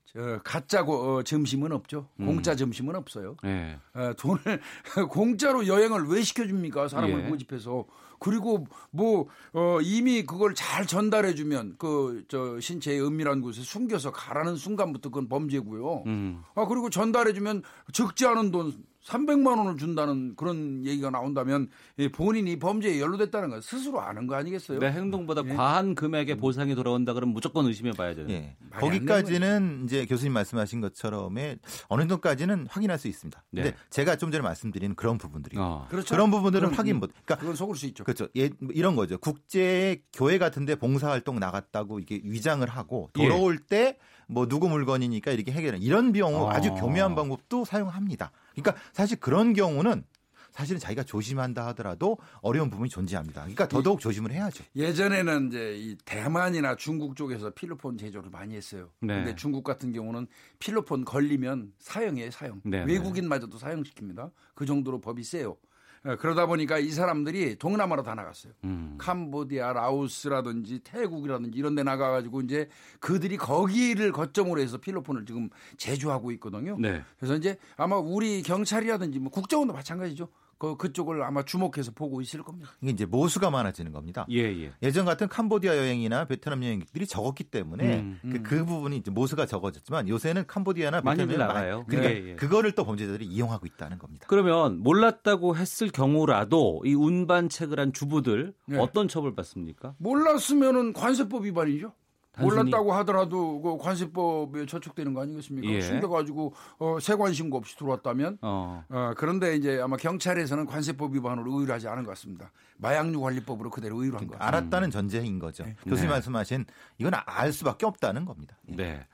저 0.04 0.40
가짜 0.44 0.84
고, 0.84 0.94
어, 1.16 1.22
점심은 1.22 1.72
없죠. 1.72 2.08
음. 2.20 2.26
공짜 2.26 2.54
점심은 2.54 2.94
없어요. 2.94 3.36
예. 3.44 3.78
어, 3.94 4.12
돈을 4.18 4.60
공짜로 5.10 5.66
여행을 5.66 6.04
왜 6.08 6.22
시켜줍니까? 6.22 6.86
사람을 6.88 7.24
예. 7.24 7.28
모집해서 7.28 7.86
그리고 8.22 8.66
뭐 8.90 9.26
어, 9.52 9.78
이미 9.82 10.24
그걸 10.24 10.54
잘 10.54 10.86
전달해 10.86 11.34
주면 11.34 11.74
그 11.78 12.22
저 12.28 12.58
신체의 12.60 13.04
은밀한 13.04 13.40
곳에 13.40 13.62
숨겨서 13.62 14.12
가라는 14.12 14.56
순간부터 14.56 15.10
그건 15.10 15.28
범죄고요. 15.28 16.04
음. 16.06 16.42
아 16.54 16.66
그리고 16.66 16.90
전달해 16.90 17.32
주면 17.32 17.62
적지 17.92 18.26
않은 18.26 18.50
돈 18.50 18.72
300만 19.04 19.58
원을 19.58 19.78
준다는 19.78 20.34
그런 20.36 20.86
얘기가 20.86 21.10
나온다면 21.10 21.68
이 21.96 22.08
본인이 22.08 22.56
범죄에 22.58 23.00
연루됐다는 23.00 23.50
걸 23.50 23.60
스스로 23.60 24.00
아는 24.00 24.28
거 24.28 24.36
아니겠어요? 24.36 24.78
내 24.78 24.86
행동보다 24.92 25.42
예. 25.44 25.54
과한 25.54 25.96
금액의 25.96 26.36
보상이 26.36 26.76
돌아온다 26.76 27.12
그러면 27.12 27.34
무조건 27.34 27.66
의심해 27.66 27.90
봐야 27.90 28.14
되는. 28.14 28.30
예. 28.30 28.56
거기까지는 28.70 29.82
이제 29.84 30.06
교수님 30.06 30.32
말씀하신 30.32 30.80
것처럼의 30.80 31.58
어느 31.88 32.02
정도까지는 32.02 32.68
확인할 32.70 32.96
수 32.98 33.08
있습니다. 33.08 33.42
근데 33.50 33.70
네. 33.70 33.76
제가 33.90 34.16
좀 34.16 34.30
전에 34.30 34.40
말씀드린 34.42 34.94
그런 34.94 35.18
부분들이 35.18 35.56
어. 35.58 35.86
그렇죠. 35.90 36.14
그런 36.14 36.30
부분들은 36.30 36.70
그건, 36.70 36.78
확인 36.78 37.00
못. 37.00 37.10
그러니까 37.24 37.36
그건 37.38 37.56
속을 37.56 37.74
수 37.74 37.86
있죠. 37.86 38.04
그렇죠. 38.12 38.28
예, 38.36 38.50
이런 38.70 38.96
거죠. 38.96 39.18
국제 39.18 40.02
교회 40.12 40.38
같은데 40.38 40.74
봉사활동 40.74 41.38
나갔다고 41.38 41.98
이게 41.98 42.20
위장을 42.24 42.66
하고 42.68 43.10
돌아올 43.12 43.58
때뭐 43.58 44.46
누구 44.48 44.68
물건이니까 44.68 45.32
이렇게 45.32 45.52
해결하는 45.52 45.82
이런 45.82 46.12
경우 46.12 46.48
아. 46.48 46.54
아주 46.54 46.70
교묘한 46.74 47.14
방법도 47.14 47.64
사용합니다. 47.64 48.30
그러니까 48.54 48.80
사실 48.92 49.18
그런 49.18 49.52
경우는 49.52 50.04
사실은 50.52 50.78
자기가 50.78 51.02
조심한다 51.02 51.66
하더라도 51.68 52.18
어려운 52.42 52.68
부분이 52.68 52.90
존재합니다. 52.90 53.40
그러니까 53.40 53.66
더더욱 53.68 54.00
조심을 54.00 54.32
해야죠. 54.32 54.62
예전에는 54.76 55.48
이제 55.48 55.76
이 55.78 55.96
대만이나 56.04 56.76
중국 56.76 57.16
쪽에서 57.16 57.50
필로폰 57.50 57.96
제조를 57.96 58.30
많이 58.30 58.54
했어요. 58.54 58.90
네. 59.00 59.14
근데 59.14 59.34
중국 59.34 59.64
같은 59.64 59.92
경우는 59.92 60.26
필로폰 60.58 61.06
걸리면 61.06 61.72
사형이에요, 61.78 62.30
사형. 62.30 62.60
네, 62.64 62.84
외국인마저도 62.84 63.58
사형시킵니다. 63.58 64.30
그 64.54 64.66
정도로 64.66 65.00
법이 65.00 65.24
세요. 65.24 65.56
어, 66.04 66.16
그러다 66.16 66.46
보니까 66.46 66.78
이 66.78 66.90
사람들이 66.90 67.56
동남아로 67.56 68.02
다 68.02 68.14
나갔어요. 68.14 68.52
음. 68.64 68.96
캄보디아, 68.98 69.72
라오스라든지 69.72 70.80
태국이라든지 70.80 71.56
이런 71.56 71.74
데 71.74 71.82
나가가지고 71.82 72.40
이제 72.40 72.68
그들이 72.98 73.36
거기를 73.36 74.10
거점으로 74.10 74.60
해서 74.60 74.78
필로폰을 74.78 75.24
지금 75.26 75.48
제조하고 75.76 76.32
있거든요. 76.32 76.76
네. 76.78 77.02
그래서 77.18 77.36
이제 77.36 77.56
아마 77.76 77.96
우리 77.96 78.42
경찰이라든지 78.42 79.20
뭐 79.20 79.30
국정원도 79.30 79.72
마찬가지죠. 79.74 80.28
그, 80.62 80.76
그쪽을 80.76 81.24
아마 81.24 81.44
주목해서 81.44 81.90
보고 81.90 82.20
있을 82.20 82.44
겁니다. 82.44 82.70
이게 82.80 82.92
이제 82.92 83.04
모수가 83.04 83.50
많아지는 83.50 83.90
겁니다. 83.90 84.24
예, 84.30 84.42
예. 84.42 84.72
예전 84.80 85.04
같은 85.04 85.26
캄보디아 85.26 85.76
여행이나 85.76 86.26
베트남 86.26 86.62
여행객들이 86.62 87.04
적었기 87.04 87.42
때문에 87.42 87.98
음. 87.98 88.20
그, 88.22 88.42
그 88.44 88.64
부분이 88.64 88.96
이제 88.98 89.10
모수가 89.10 89.46
적어졌지만 89.46 90.08
요새는 90.08 90.46
캄보디아나 90.46 91.00
많이들 91.00 91.26
베트남 91.26 91.48
나가요. 91.48 91.84
그러니까 91.88 92.14
예, 92.14 92.30
예. 92.30 92.34
그거를 92.36 92.76
또 92.76 92.84
범죄자들이 92.84 93.24
이용하고 93.26 93.66
있다는 93.66 93.98
겁니다. 93.98 94.26
그러면 94.28 94.78
몰랐다고 94.78 95.56
했을 95.56 95.90
경우라도 95.90 96.82
이 96.84 96.94
운반책을 96.94 97.80
한 97.80 97.92
주부들 97.92 98.54
네. 98.66 98.78
어떤 98.78 99.08
처벌 99.08 99.34
받습니까? 99.34 99.96
몰랐으면은 99.98 100.92
관세법 100.92 101.42
위반이죠. 101.42 101.92
단순히- 102.32 102.56
몰랐다고 102.62 102.92
하더라도 102.94 103.60
그 103.60 103.76
관세법에 103.76 104.64
저촉되는 104.66 105.12
거 105.12 105.20
아니겠습니까? 105.22 105.68
예. 105.68 105.82
숨겨가지고 105.82 106.54
어, 106.78 106.98
세관 107.00 107.32
신고 107.34 107.58
없이 107.58 107.76
들어왔다면 107.76 108.38
어. 108.40 108.84
어, 108.88 109.12
그런데 109.18 109.54
이제 109.54 109.78
아마 109.82 109.96
경찰에서는 109.98 110.64
관세법 110.66 111.14
위반으로 111.14 111.52
의율하지 111.52 111.88
않은 111.88 112.04
것 112.04 112.10
같습니다. 112.10 112.50
마약류 112.78 113.20
관리법으로 113.20 113.68
그대로 113.70 114.00
의율한 114.00 114.26
것 114.26 114.38
같습니다. 114.38 114.46
알았다는 114.46 114.90
전제인 114.90 115.38
거죠. 115.38 115.64
교수님 115.84 116.08
네. 116.08 116.14
말씀하신 116.14 116.64
이건 116.98 117.12
알 117.26 117.52
수밖에 117.52 117.84
없다는 117.86 118.24
겁니다. 118.24 118.56
예. 118.70 118.76
네. 118.76 119.06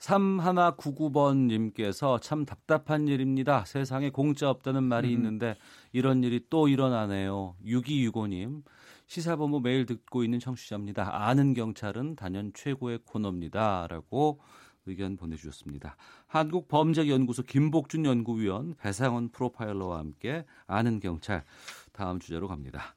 3199번 0.00 1.46
님께서 1.46 2.18
참 2.20 2.44
답답한 2.44 3.08
일입니다. 3.08 3.64
세상에 3.64 4.10
공짜 4.10 4.50
없다는 4.50 4.82
말이 4.84 5.10
있는데 5.12 5.56
이런 5.92 6.22
일이 6.22 6.44
또 6.50 6.68
일어나네요. 6.68 7.54
6265님. 7.64 8.62
시사본부 9.06 9.60
매일 9.60 9.86
듣고 9.86 10.24
있는 10.24 10.40
청취자입니다. 10.40 11.26
아는 11.26 11.54
경찰은 11.54 12.16
단연 12.16 12.52
최고의 12.54 13.00
코너입니다. 13.04 13.86
라고 13.88 14.40
의견 14.86 15.16
보내주셨습니다. 15.16 15.96
한국범죄연구소 16.26 17.42
김복준 17.44 18.04
연구위원, 18.04 18.74
배상원 18.74 19.30
프로파일러와 19.30 19.98
함께 19.98 20.44
아는 20.66 21.00
경찰 21.00 21.44
다음 21.92 22.18
주제로 22.18 22.48
갑니다. 22.48 22.94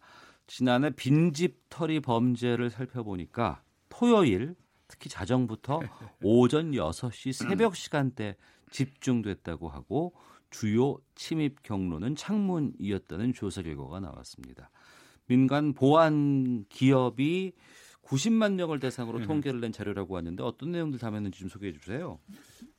지난해 0.48 0.90
빈집 0.92 1.70
털이 1.70 2.00
범죄를 2.00 2.70
살펴보니까 2.70 3.62
토요일 3.90 4.56
특히 4.88 5.10
자정부터 5.10 5.82
오전 6.24 6.72
6시 6.72 7.34
새벽 7.34 7.76
시간대 7.76 8.36
집중됐다고 8.72 9.70
하고 9.70 10.14
주요 10.50 10.98
침입 11.16 11.64
경로는 11.64 12.16
창문이었다는 12.16 13.34
조사 13.34 13.62
결과가 13.62 14.00
나왔습니다. 14.00 14.70
민간 15.28 15.74
보안 15.74 16.66
기업이 16.70 17.54
90만 18.04 18.54
명을 18.54 18.80
대상으로 18.80 19.20
통계를 19.26 19.60
낸 19.60 19.74
자료라고 19.74 20.16
하는데 20.16 20.42
어떤 20.42 20.72
내용들 20.72 20.98
담았는지 20.98 21.40
좀 21.40 21.50
소개해 21.50 21.74
주세요. 21.74 22.20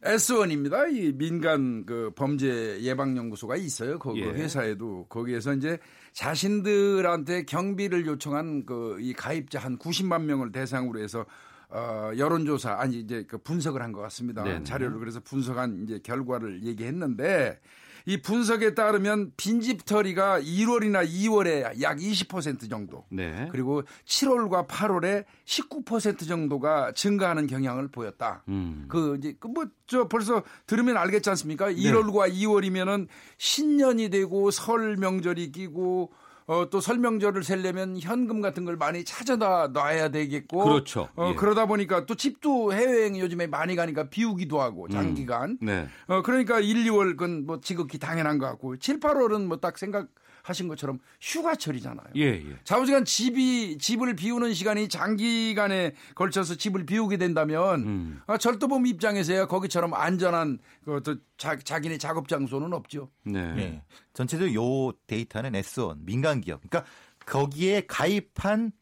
S1입니다. 0.02 0.90
이 0.90 1.12
민간 1.12 1.85
그 1.85 2.11
범죄 2.17 2.81
예방 2.81 3.17
연구소가 3.17 3.57
있어요. 3.57 3.99
그, 3.99 4.12
그 4.14 4.19
예. 4.21 4.25
회사에도 4.25 5.05
거기에서 5.09 5.52
이제 5.55 5.78
자신들한테 6.12 7.45
경비를 7.45 8.07
요청한 8.07 8.64
그 8.64 8.99
이 9.00 9.12
가입자 9.12 9.59
한 9.59 9.76
90만 9.78 10.23
명을 10.23 10.50
대상으로 10.52 11.00
해서 11.00 11.26
어, 11.69 12.11
여론조사 12.17 12.76
아니 12.78 13.00
이제 13.00 13.25
그 13.28 13.37
분석을 13.38 13.83
한 13.83 13.93
것 13.93 14.00
같습니다. 14.02 14.43
네네. 14.45 14.64
자료를 14.64 14.99
그래서 14.99 15.21
분석한 15.21 15.83
이제 15.85 16.00
결과를 16.02 16.64
얘기했는데 16.64 17.61
이 18.09 18.23
분석에 18.23 18.73
따르면 18.73 19.33
빈집털이가 19.37 20.41
1월이나 20.41 21.07
2월에 21.07 21.79
약 21.83 21.99
20% 21.99 22.71
정도 22.71 23.05
네. 23.11 23.49
그리고 23.53 23.83
7월과 24.07 24.67
8월에 24.67 25.27
19% 25.45 26.27
정도가 26.27 26.93
증가하는 26.93 27.47
경향을 27.47 27.88
보였다. 27.88 28.45
음. 28.49 28.87
그 28.88 29.17
이제 29.19 29.37
그뭐저 29.38 30.09
벌써 30.09 30.43
들으면 30.67 30.97
알겠지 30.97 31.29
않습니까? 31.29 31.71
1월과 31.71 32.33
2월이면은 32.33 33.09
신년이 33.37 34.09
되고 34.09 34.50
설 34.50 34.97
명절이 34.97 35.53
끼고 35.53 36.11
어, 36.49 36.69
또 36.71 36.81
설명절을 36.81 37.45
세려면 37.45 37.99
현금 38.00 38.40
같은 38.40 38.64
걸 38.64 38.76
많이 38.76 39.05
찾아다 39.05 39.69
놔야 39.69 40.09
되겠고. 40.09 40.64
그렇죠. 40.64 41.09
어, 41.14 41.28
예. 41.31 41.35
그러다 41.35 41.67
보니까 41.67 42.07
또 42.07 42.14
집도 42.14 42.73
해외여행 42.73 43.19
요즘에 43.19 43.47
많이 43.47 43.76
가니까 43.76 44.09
비우기도 44.09 44.59
하고 44.61 44.88
장기간. 44.88 45.59
네. 45.61 45.87
어, 46.07 46.23
그러니까 46.23 46.59
1, 46.59 46.85
2월 46.87 47.11
그건 47.19 47.45
뭐 47.47 47.61
지극히 47.61 47.99
당연한 47.99 48.38
것 48.38 48.47
같고 48.47 48.78
7, 48.78 48.99
8월은 48.99 49.45
뭐 49.47 49.59
딱 49.59 49.76
생각 49.76 50.09
하신 50.49 50.69
것처럼 50.69 50.99
휴가철이잖아요. 51.21 52.09
예, 52.17 52.23
예. 52.23 52.57
좌우지간 52.64 53.05
집이 53.05 53.78
집을 53.78 54.17
비우는 54.17 54.55
시간이 54.55 54.88
장기간에 54.88 55.95
걸쳐서 56.14 56.57
집을 56.57 56.87
비우게 56.87 57.19
된다면 57.19 57.83
음. 57.83 58.21
아, 58.26 58.38
절도범 58.38 58.87
입장에서야 58.87 59.47
거기처럼 59.47 59.95
안전한 59.95 60.59
그또 60.85 61.17
자기네 61.37 61.99
작업 61.99 62.28
장소는 62.28 62.73
없죠. 62.73 63.11
네. 63.25 63.55
예. 63.59 63.83
전체적으로 64.14 64.55
요 64.55 64.93
데이터는 65.07 65.52
S1 65.52 65.99
민간 66.00 66.40
기업. 66.40 66.61
그러니까 66.69 66.90
거기에 67.26 67.83
가입한 67.87 68.73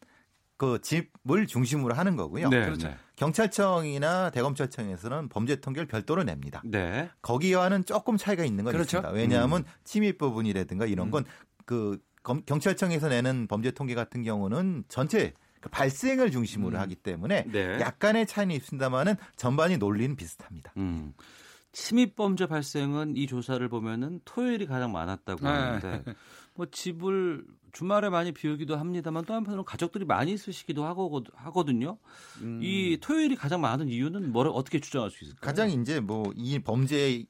그 0.57 0.81
집을 0.81 1.47
중심으로 1.47 1.95
하는 1.95 2.17
거고요. 2.17 2.49
네, 2.49 2.65
그렇죠. 2.65 2.89
네. 2.89 2.97
경찰청이나 3.17 4.31
대검찰청에서는 4.31 5.29
범죄 5.29 5.57
통계를 5.57 5.87
별도로 5.87 6.23
냅니다. 6.23 6.63
네. 6.65 7.11
거기와는 7.23 7.85
조금 7.85 8.17
차이가 8.17 8.45
있는 8.45 8.65
건 8.65 8.73
그렇죠. 8.73 8.99
있습니다. 8.99 9.11
왜냐하면 9.11 9.65
침입 9.85 10.19
부분이라든가 10.19 10.87
이런 10.87 11.09
음. 11.09 11.11
건 11.11 11.25
그 11.67 11.99
경찰청에서 12.47 13.09
내는 13.09 13.47
범죄 13.47 13.71
통계 13.71 13.95
같은 13.95 14.23
경우는 14.23 14.85
전체 14.89 15.35
그 15.61 15.69
발생을 15.69 16.31
중심으로 16.31 16.77
음. 16.77 16.81
하기 16.81 16.97
때문에 16.97 17.45
네. 17.53 17.79
약간의 17.81 18.27
차이는 18.27 18.55
있습니다만은 18.57 19.15
전반이 19.37 19.77
논리는 19.77 20.17
비슷합니다. 20.17 20.73
음. 20.77 21.13
침입 21.73 22.17
범죄 22.17 22.47
발생은 22.47 23.17
이 23.17 23.27
조사를 23.27 23.69
보면은 23.69 24.21
토요일이 24.25 24.67
가장 24.67 24.93
많았다고 24.93 25.45
네. 25.45 25.49
하는데 25.49 26.05
뭐 26.55 26.67
집을 26.71 27.45
주말에 27.73 28.09
많이 28.09 28.33
비우기도 28.33 28.77
합니다만 28.77 29.27
또 29.27 29.35
한편으로 29.35 29.65
가족들이 29.65 30.07
많이 30.07 30.33
있으시기도 30.33 30.87
하고 30.87 31.23
하거든요. 31.35 31.99
음. 32.41 32.61
이 32.63 32.97
토요일이 33.01 33.37
가장 33.37 33.61
많은 33.61 33.89
이유는 33.89 34.33
뭐를 34.33 34.51
어떻게 34.55 34.81
추정할 34.81 35.11
수 35.11 35.25
있을까요? 35.25 35.41
가장 35.43 35.71
이제 35.71 36.01
뭐 36.01 36.33
이 36.35 36.59
범죄 36.59 37.25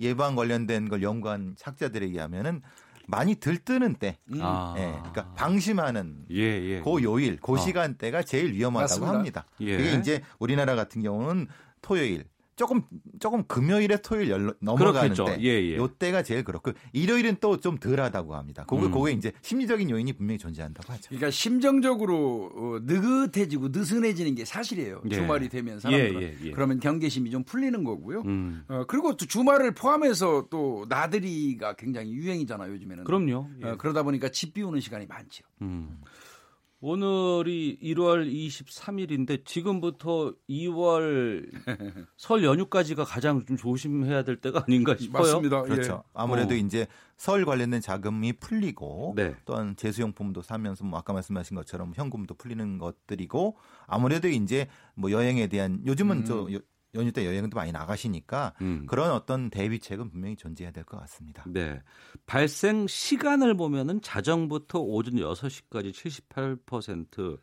예방 0.00 0.34
관련된 0.34 0.88
걸 0.88 1.02
연구한 1.02 1.54
학자들에 1.62 2.06
의하면은 2.06 2.62
많이 3.08 3.34
들뜨는 3.34 3.94
때, 3.94 4.18
음. 4.32 4.38
아. 4.42 4.74
예, 4.78 4.92
그러니까 4.98 5.32
방심하는 5.34 6.24
예, 6.30 6.40
예. 6.40 6.80
그 6.80 7.02
요일, 7.02 7.38
그 7.40 7.54
어. 7.54 7.56
시간대가 7.56 8.22
제일 8.22 8.52
위험하다고 8.52 9.00
맞습니다. 9.06 9.16
합니다. 9.16 9.46
예. 9.60 9.76
그게 9.76 9.94
이제 9.98 10.22
우리나라 10.38 10.74
같은 10.74 11.02
경우는 11.02 11.48
토요일, 11.82 12.24
조금 12.54 12.82
조금 13.18 13.44
금요일에 13.46 13.96
토요일 14.02 14.28
열, 14.30 14.54
넘어가는 14.60 15.14
그렇겠죠. 15.14 15.24
때, 15.24 15.38
예, 15.40 15.48
예. 15.72 15.76
요때가 15.76 16.22
제일 16.22 16.44
그렇고 16.44 16.72
일요일은 16.92 17.36
또 17.40 17.56
좀 17.62 17.78
덜하다고 17.78 18.34
합니다. 18.34 18.64
그게 18.66 18.86
음. 18.86 18.90
그게 18.90 19.12
이제 19.12 19.32
심리적인 19.40 19.88
요인이 19.88 20.12
분명히 20.14 20.36
존재한다고 20.38 20.92
하죠. 20.92 21.02
그러니까 21.08 21.30
심정적으로 21.30 22.50
어, 22.54 22.78
느긋해지고 22.82 23.68
느슨해지는 23.68 24.34
게 24.34 24.44
사실이에요. 24.44 25.02
예. 25.10 25.14
주말이 25.14 25.48
되면 25.48 25.78
사람들은 25.80 26.22
예, 26.22 26.26
예, 26.26 26.36
예. 26.46 26.50
그러면 26.50 26.80
경계심이 26.80 27.30
좀 27.30 27.44
풀리는 27.44 27.84
거고요. 27.84 28.22
음. 28.26 28.64
어, 28.68 28.84
그리고 28.88 29.16
또 29.16 29.26
주말을 29.26 29.74
포함해서 29.74 30.48
또 30.50 30.86
나들이가 30.88 31.74
굉장히 31.74 32.12
유행이잖아요 32.12 32.72
요즘에는. 32.72 33.04
그럼요. 33.04 33.48
예. 33.62 33.66
어, 33.68 33.76
그러다 33.76 34.02
보니까 34.02 34.28
집 34.30 34.54
비우는 34.54 34.80
시간이 34.80 35.06
많죠. 35.06 35.44
음. 35.62 36.00
오늘이 36.84 37.78
1월 37.80 38.28
23일인데 38.28 39.44
지금부터 39.44 40.34
2월 40.50 41.48
설 42.16 42.42
연휴까지가 42.42 43.04
가장 43.04 43.46
좀 43.46 43.56
조심해야 43.56 44.24
될 44.24 44.40
때가 44.40 44.64
아닌가 44.66 44.96
싶어요. 44.96 45.22
맞습니다. 45.22 45.62
그렇죠. 45.62 46.02
아무래도 46.12 46.54
어. 46.54 46.56
이제 46.56 46.88
설 47.16 47.44
관련된 47.44 47.80
자금이 47.80 48.32
풀리고 48.32 49.12
네. 49.16 49.36
또한 49.44 49.76
제수용품도 49.76 50.42
사면서 50.42 50.84
뭐 50.84 50.98
아까 50.98 51.12
말씀하신 51.12 51.54
것처럼 51.54 51.92
현금도 51.94 52.34
풀리는 52.34 52.78
것들이고 52.78 53.56
아무래도 53.86 54.26
이제 54.28 54.66
뭐 54.96 55.12
여행에 55.12 55.46
대한 55.46 55.80
요즘은 55.86 56.16
음. 56.18 56.24
저 56.24 56.48
여- 56.52 56.58
연휴 56.94 57.10
때 57.12 57.24
여행도 57.24 57.54
많이 57.54 57.72
나가시니까 57.72 58.52
음. 58.60 58.86
그런 58.86 59.10
어떤 59.12 59.48
대비책은 59.50 60.10
분명히 60.10 60.36
존재해야 60.36 60.72
될 60.72 60.84
것 60.84 60.98
같습니다. 61.00 61.44
네. 61.46 61.80
발생 62.26 62.86
시간을 62.86 63.54
보면은 63.56 64.00
자정부터 64.02 64.80
오전 64.80 65.14
6시까지 65.14 65.92
78%, 65.92 67.38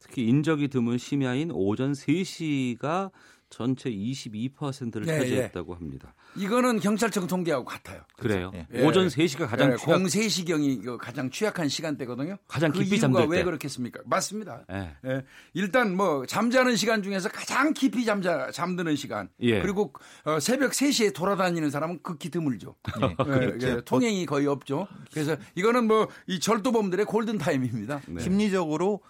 특히 0.00 0.26
인적이 0.26 0.68
드문 0.68 0.98
심야인 0.98 1.50
오전 1.52 1.92
3시가 1.92 3.10
전체 3.50 3.90
22%를 3.90 5.06
네, 5.06 5.18
차지했다고 5.18 5.74
합니다. 5.74 6.14
이거는 6.36 6.80
경찰청 6.80 7.26
통계하고 7.26 7.64
같아요. 7.64 8.02
그래요. 8.18 8.50
예. 8.54 8.66
예. 8.74 8.84
오전 8.84 9.08
3시가 9.08 9.48
가장 9.48 9.72
예, 9.72 9.76
취약, 9.76 9.98
03시경이 10.00 10.84
그 10.84 10.98
가장 10.98 11.30
취약한 11.30 11.68
시간대거든요. 11.68 12.36
가장 12.46 12.70
그 12.70 12.78
깊이 12.80 12.96
이유가 12.96 13.00
잠들 13.08 13.26
왜 13.28 13.38
때. 13.38 13.44
그렇겠습니까? 13.44 14.00
맞습니다. 14.04 14.64
예. 14.70 14.96
예, 15.06 15.24
일단 15.54 15.96
뭐 15.96 16.26
잠자는 16.26 16.76
시간 16.76 17.02
중에서 17.02 17.30
가장 17.30 17.72
깊이 17.72 18.04
잠자 18.04 18.50
잠드는 18.50 18.96
시간. 18.96 19.30
예. 19.40 19.60
그리고 19.62 19.92
어, 20.24 20.38
새벽 20.40 20.72
3시에 20.72 21.14
돌아다니는 21.14 21.70
사람은 21.70 22.00
극히 22.02 22.28
드물죠. 22.28 22.76
네, 23.00 23.08
예, 23.10 23.24
그렇죠. 23.24 23.68
예, 23.68 23.80
통행이 23.84 24.26
거의 24.26 24.46
없죠. 24.46 24.86
그래서 25.12 25.36
이거는 25.54 25.86
뭐 25.86 26.08
이 26.26 26.40
절도범들의 26.40 27.06
골든 27.06 27.38
타임입니다. 27.38 28.02
네. 28.08 28.20
심리적으로 28.22 29.00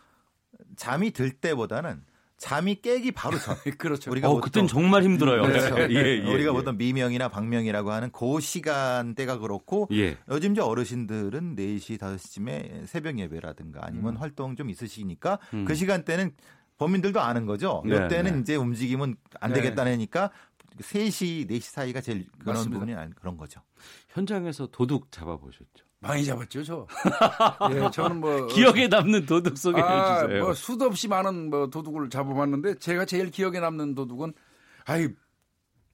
잠이 0.76 1.10
들 1.10 1.30
때보다는 1.32 2.04
잠이 2.38 2.76
깨기 2.76 3.10
바로 3.12 3.36
전. 3.38 3.56
그렇죠. 3.78 4.10
우리가 4.12 4.30
어, 4.30 4.40
그땐 4.40 4.66
정말 4.68 5.02
힘들어요. 5.02 5.42
그렇죠. 5.42 5.76
예, 5.92 5.94
예, 5.94 6.18
우리가 6.20 6.50
예. 6.50 6.54
보통 6.54 6.76
미명이나 6.76 7.28
박명이라고 7.28 7.90
하는 7.90 8.10
그 8.12 8.40
시간대가 8.40 9.38
그렇고 9.38 9.88
예. 9.92 10.16
요즘 10.30 10.52
이제 10.52 10.60
어르신들은 10.60 11.56
4시, 11.56 11.98
5시쯤에 11.98 12.86
새벽 12.86 13.18
예배라든가 13.18 13.80
아니면 13.82 14.14
음. 14.16 14.20
활동 14.20 14.54
좀 14.56 14.70
있으시니까 14.70 15.38
음. 15.52 15.64
그 15.64 15.74
시간대는 15.74 16.30
범인들도 16.78 17.20
아는 17.20 17.44
거죠. 17.46 17.82
네, 17.84 17.96
이때는 18.06 18.34
네. 18.34 18.40
이제 18.40 18.54
움직이면 18.54 19.16
안 19.40 19.52
네. 19.52 19.60
되겠다니까 19.60 20.30
3시, 20.80 21.48
4시 21.50 21.60
사이가 21.60 22.00
제일 22.00 22.26
그런 22.38 22.54
맞습니다. 22.54 22.78
부분이 22.78 22.94
알- 22.96 23.10
그런 23.16 23.36
거죠. 23.36 23.60
현장에서 24.10 24.68
도둑 24.68 25.10
잡아보셨죠? 25.10 25.87
많이 26.00 26.24
잡았죠, 26.24 26.62
저. 26.62 26.86
예, 27.72 27.90
저는 27.90 28.20
뭐 28.20 28.46
기억에 28.46 28.86
남는 28.86 29.26
도둑 29.26 29.58
소개해 29.58 29.82
아, 29.84 30.22
주세요. 30.22 30.44
뭐 30.44 30.54
수도 30.54 30.84
없이 30.86 31.08
많은 31.08 31.50
뭐 31.50 31.68
도둑을 31.68 32.08
잡아봤는데 32.08 32.78
제가 32.78 33.04
제일 33.04 33.30
기억에 33.30 33.58
남는 33.58 33.94
도둑은 33.94 34.32
아이 34.84 35.08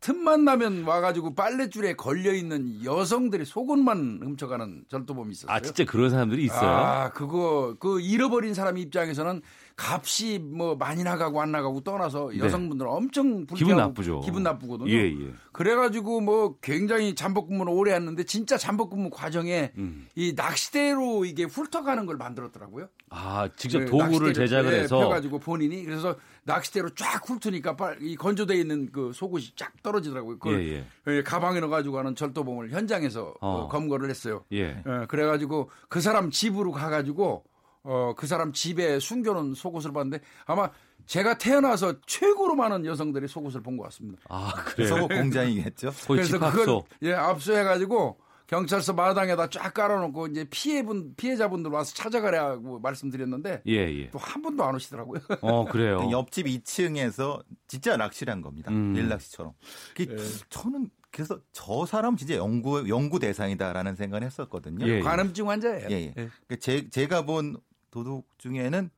틈만 0.01 0.45
나면 0.45 0.85
와가지고 0.85 1.35
빨래줄에 1.35 1.95
걸려 1.95 2.35
있는 2.35 2.85
여성들의 2.85 3.47
속옷만 3.47 4.21
훔쳐가는 4.23 4.85
절도범이 4.91 5.33
있었어요. 5.33 5.57
아, 5.57 5.61
진짜 5.61 5.87
그런 5.87 6.11
사람들이 6.11 6.45
있어요? 6.45 6.69
아, 6.69 7.11
그거 7.13 7.77
그 7.81 8.03
잃어버린 8.03 8.53
사람 8.53 8.77
입장에서는 8.77 9.41
값이 9.77 10.39
뭐 10.39 10.77
많이 10.77 11.03
나가고 11.03 11.41
안 11.43 11.51
나가고 11.51 11.81
떠나서 11.81 12.39
여성분들은 12.39 12.89
엄청 12.91 13.45
불쾌하고 13.45 13.55
네. 13.55 13.57
기분 13.59 13.77
나쁘죠. 13.77 14.21
기분 14.21 14.43
나쁘거든요. 14.45 14.89
예, 14.91 15.11
예. 15.11 15.35
그래가지고 15.53 16.21
뭐 16.21 16.57
굉장히 16.61 17.15
잠복근무를 17.17 17.73
오래 17.73 17.93
했는데 17.95 18.23
진짜 18.23 18.57
잠복근무 18.57 19.11
과정에 19.11 19.73
음. 19.77 20.07
이 20.15 20.33
낚시대로 20.37 21.25
이게 21.25 21.45
훑어가는 21.45 22.07
걸 22.07 22.17
만들었더라고요. 22.17 22.89
아, 23.11 23.49
직접 23.57 23.81
네, 23.81 23.85
도구를 23.87 24.33
제작을 24.33 24.71
네, 24.71 24.81
해서 24.81 24.99
펴가지고 24.99 25.41
본인이 25.41 25.83
그래서 25.85 26.17
낚싯대로 26.45 26.91
쫙 26.91 27.23
훑으니까 27.29 27.75
빨- 27.75 27.99
이 28.01 28.15
건조돼 28.15 28.55
있는 28.57 28.91
그 28.93 29.13
속옷이 29.13 29.55
쫙 29.57 29.73
떨어지더라고요. 29.83 30.39
그걸 30.39 30.69
예, 30.69 30.87
예, 31.09 31.23
가방에 31.23 31.59
넣어가지고 31.59 31.95
가는 31.97 32.15
절도범을 32.15 32.71
현장에서 32.71 33.35
어, 33.41 33.65
어. 33.65 33.69
검거를 33.69 34.09
했어요. 34.09 34.45
예. 34.53 34.83
예, 34.87 35.07
그래가지고 35.09 35.71
그 35.89 36.01
사람 36.01 36.31
집으로 36.31 36.71
가가지고 36.71 37.45
어, 37.85 38.15
그 38.17 38.27
사람 38.27 38.53
집에 38.53 38.99
숨겨놓은 38.99 39.55
속옷을 39.55 39.93
봤는데 39.93 40.25
아마 40.47 40.71
제가 41.07 41.37
태어나서 41.39 42.01
최고로 42.07 42.55
많은 42.55 42.87
여성들이 42.87 43.29
속옷을 43.29 43.63
본 43.63 43.77
것 43.77 43.85
같습니다. 43.85 44.23
아, 44.29 44.53
그래요? 44.55 44.89
속옷 44.89 45.09
공장이겠죠. 45.11 45.93
그래서. 46.09 46.39
그걸 46.39 46.83
예 47.03 47.13
압수해가지고 47.13 48.19
경찰서 48.47 48.93
마당에다 48.95 49.49
쫙 49.51 49.73
깔아놓고 49.75 50.29
이제 50.29 50.47
피해분 50.51 51.15
피해자분들 51.17 51.71
와서 51.71 51.95
찾아가라고 51.95 52.79
말씀드렸는데 52.81 53.63
예, 53.67 53.73
예. 53.73 54.11
또한 54.11 54.43
분도 54.43 54.65
안 54.65 54.75
오시더라고요. 54.75 55.21
어, 55.43 55.65
그래요. 55.67 56.09
옆집 56.13 56.47
2층에서 56.47 57.43
진짜 57.67 57.97
낚시를 57.97 58.33
한 58.33 58.41
겁니다. 58.43 58.71
음. 58.71 58.95
일낚시처럼. 58.97 59.53
그 59.95 60.07
예. 60.11 60.17
저는 60.51 60.89
그래서 61.11 61.39
저 61.53 61.87
사람 61.87 62.17
진짜 62.17 62.37
연구 62.37 62.89
연구 62.89 63.19
대상이다라는 63.19 63.95
생각을 63.97 64.25
했었거든요. 64.27 64.87
예, 64.87 64.97
예. 64.97 65.01
관음증 65.01 65.49
환자예요. 65.49 65.89
예, 65.91 66.13
예. 66.17 66.29
그 66.49 66.59
제, 66.59 66.89
제가 66.91 67.23
본 67.25 67.57
도둑 67.95 68.29
중에는 68.39 68.91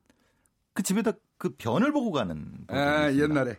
그 0.73 0.83
집에다 0.83 1.11
그 1.37 1.49
변을 1.57 1.91
보고 1.91 2.11
가는 2.11 2.65
아. 2.67 3.11
옛날에 3.11 3.57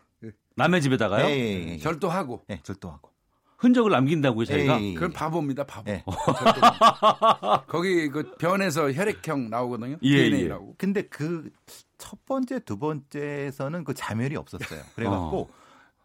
남의 0.57 0.83
집에다가요? 0.83 1.27
예, 1.27 1.31
예, 1.31 1.72
예. 1.74 1.79
절도하고 1.79 2.44
예, 2.51 2.61
절도하고. 2.64 3.12
흔적을 3.59 3.90
남긴다고요, 3.92 4.44
저희가? 4.44 4.81
예, 4.81 4.85
예, 4.85 4.90
예. 4.90 4.94
그건 4.94 5.12
바보입니다, 5.12 5.64
바보. 5.64 5.90
예. 5.90 6.05
거기 7.66 8.09
그 8.09 8.35
변에서 8.37 8.92
혈액형 8.92 9.51
나오거든요. 9.51 9.98
예, 10.03 10.16
DNA 10.16 10.44
예. 10.44 10.48
나오고. 10.48 10.74
근데 10.77 11.03
그 11.03 11.51
첫 11.98 12.24
번째, 12.24 12.61
두 12.61 12.79
번째에서는 12.79 13.85
그 13.85 13.92
자멸이 13.92 14.37
없었어요. 14.37 14.83
그래갖고 14.94 15.40
어. 15.42 15.48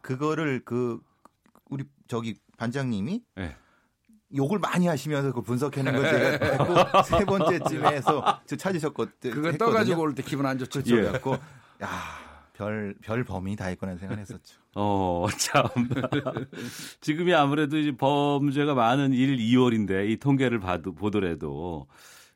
그거를 0.02 0.64
그 0.66 1.00
우리 1.70 1.86
저기 2.08 2.36
반장님이 2.58 3.24
예. 3.38 3.56
욕을 4.36 4.60
많이 4.60 4.88
하시면서 4.88 5.32
그 5.32 5.42
분석해낸 5.42 5.96
걸 5.96 6.04
제가 6.10 6.58
듣고 6.58 7.04
세 7.04 7.26
번째쯤에서 7.26 8.40
저 8.46 8.56
찾으셨거든요. 8.56 9.34
그거 9.34 9.52
떠가지고 9.54 10.02
올 10.02 10.16
때 10.16 10.24
기분 10.24 10.46
안 10.46 10.58
좋죠. 10.58 10.82
예. 10.88 11.02
그래갖고 11.02 11.34
야, 11.84 11.90
별, 12.54 12.96
별 13.02 13.24
범인이 13.24 13.56
다 13.56 13.70
있구나 13.72 13.96
생각했었죠. 13.98 14.60
어, 14.76 15.28
참. 15.38 15.66
지금이 17.02 17.34
아무래도 17.34 17.78
이제 17.78 17.92
범죄가 17.96 18.74
많은 18.74 19.14
1, 19.14 19.38
2월인데 19.38 20.10
이 20.10 20.18
통계를 20.18 20.60
봐도, 20.60 20.94
보더라도 20.94 21.88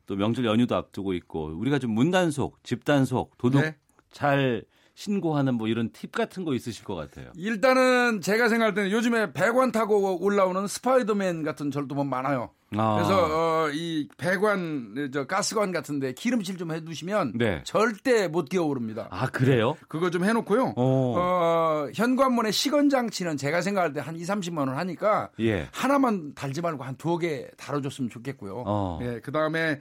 또 0.05 0.15
명절 0.15 0.45
연휴도 0.45 0.75
앞두고 0.75 1.13
있고 1.13 1.47
우리가 1.57 1.79
좀 1.79 1.91
문단속, 1.91 2.63
집단속, 2.63 3.38
도둑 3.38 3.62
네. 3.62 3.75
잘 4.12 4.63
신고하는 4.97 5.53
뭐 5.53 5.67
이런 5.67 5.91
팁 5.91 6.12
같은 6.12 6.43
거 6.43 6.55
있으실 6.55 6.83
것 6.83 6.95
같아요. 6.95 7.31
일단은 7.36 8.19
제가 8.19 8.49
생각할 8.49 8.73
때는 8.73 8.89
요즘에 8.89 9.31
배관 9.31 9.71
타고 9.71 10.17
올라오는 10.19 10.65
스파이더맨 10.65 11.43
같은 11.43 11.69
절도범 11.69 12.10
많아요. 12.10 12.49
아. 12.75 12.95
그래서 12.95 13.25
어, 13.65 13.69
이 13.71 14.08
배관 14.17 15.10
저 15.13 15.25
가스관 15.25 15.71
같은데 15.71 16.13
기름칠 16.13 16.58
좀 16.58 16.71
해두시면 16.71 17.34
네. 17.36 17.62
절대 17.65 18.27
못 18.27 18.49
기어오릅니다. 18.49 19.08
아 19.12 19.27
그래요? 19.27 19.77
그거 19.88 20.10
좀 20.10 20.23
해놓고요. 20.25 20.73
어. 20.75 21.15
어, 21.17 21.88
현관문에 21.93 22.51
시건 22.51 22.89
장치는 22.89 23.38
제가 23.38 23.62
생각할 23.62 23.93
때 23.93 23.99
한 23.99 24.15
2, 24.15 24.21
30만 24.23 24.60
원 24.60 24.77
하니까 24.77 25.30
예. 25.39 25.67
하나만 25.71 26.34
달지 26.34 26.62
말고 26.62 26.84
한 26.84 26.95
두어 26.95 27.17
개 27.17 27.47
달아줬으면 27.58 28.10
좋겠고요. 28.10 28.63
어. 28.65 28.99
예, 29.01 29.19
그 29.21 29.32
다음에 29.32 29.80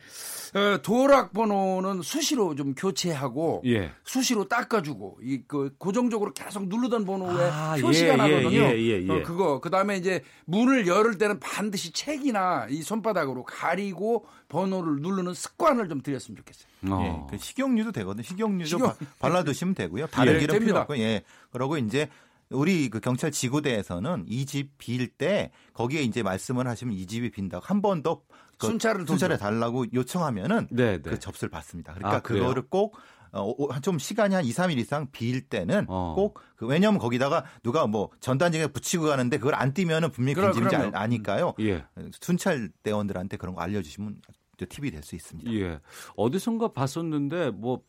어, 0.55 0.79
도락 0.83 1.33
번호는 1.33 2.03
수시로 2.03 2.55
좀 2.55 2.75
교체하고 2.75 3.63
예. 3.67 3.91
수시로 4.05 4.49
닦아주고 4.49 5.19
이 5.23 5.43
그 5.49 5.71
고정적으로 5.79 6.33
계속 6.33 6.67
누르던 6.67 7.05
번호에 7.05 7.49
아, 7.53 7.77
표시가 7.81 8.15
예, 8.15 8.17
나거든요. 8.17 8.51
예, 8.51 8.77
예, 8.77 8.99
예, 9.01 9.07
예. 9.07 9.11
어, 9.11 9.23
그거 9.23 9.61
그 9.61 9.71
다음에 9.71 9.97
이제 9.97 10.23
문을 10.47 10.87
열을 10.89 11.19
때는 11.19 11.39
반드시 11.39 11.93
책이나 11.93 12.67
이 12.77 12.83
손바닥으로 12.83 13.45
가리고 13.45 14.27
번호를 14.49 15.01
누르는 15.01 15.35
습관을 15.35 15.89
좀 15.89 16.01
들였으면 16.03 16.37
좋겠어요. 16.37 16.67
어. 16.91 17.27
예, 17.31 17.31
그 17.37 17.43
식용유도 17.43 17.93
되거든요. 17.93 18.23
식용유도 18.23 18.65
식용- 18.67 18.89
바- 18.89 18.97
발라두시면 19.19 19.75
되고요. 19.75 20.07
다른 20.09 20.35
예, 20.35 20.39
기름 20.41 20.55
필요 20.55 20.59
됩니다. 20.61 20.81
없고, 20.83 20.99
예. 20.99 21.23
그러고 21.53 21.79
이제 21.79 22.09
우리 22.51 22.89
그 22.91 23.01
경찰 23.01 23.31
지구대에서는 23.33 24.27
이 24.29 24.47
집 24.47 24.71
빌 24.79 25.09
때 25.09 25.51
거기에 25.73 26.03
이제 26.03 26.23
말씀을 26.23 26.67
하시면 26.69 26.95
이 26.95 27.07
집이 27.07 27.31
빈다고 27.31 27.65
한 27.67 27.81
번 27.83 28.03
더 28.03 28.23
그 28.59 28.69
순찰을 28.69 29.05
더 29.05 29.13
순찰해 29.13 29.37
줘. 29.37 29.45
달라고 29.45 29.85
요청하면은 29.93 30.69
네, 30.71 30.93
네. 31.03 31.11
그 31.11 31.19
접수를 31.19 31.51
받습니다. 31.51 31.93
그러니까 31.93 32.17
아? 32.17 32.21
그거를 32.23 32.63
꼭 32.71 32.97
어, 33.43 33.81
좀 33.81 33.99
시간이 33.99 34.35
한 34.35 34.45
2, 34.45 34.51
3일 34.53 34.79
이상 34.79 35.09
빌 35.13 35.49
때는 35.49 35.87
어. 35.89 36.15
꼭 36.17 36.41
그 36.57 36.65
왜냐하면 36.67 36.99
거기다가 36.99 37.45
누가 37.63 37.87
뭐 37.87 38.09
전단지에 38.21 38.69
붙이고 38.69 39.05
가는데 39.05 39.37
그걸 39.37 39.55
안 39.55 39.75
띄면은 39.75 40.11
분명히 40.11 40.35
그럼, 40.37 40.53
금지인지. 40.53 40.97
아니까요. 40.97 41.53
예. 41.61 41.85
순찰 42.19 42.71
대원들한테 42.83 43.37
그런 43.37 43.55
거 43.55 43.61
알려 43.61 43.83
주시면 43.83 44.23
팁이 44.67 44.91
될 44.91 45.03
수 45.03 45.15
있습니다. 45.17 45.53
예. 45.53 45.81
어디선가 46.17 46.73
봤었는데 46.73 47.51
뭐 47.51 47.83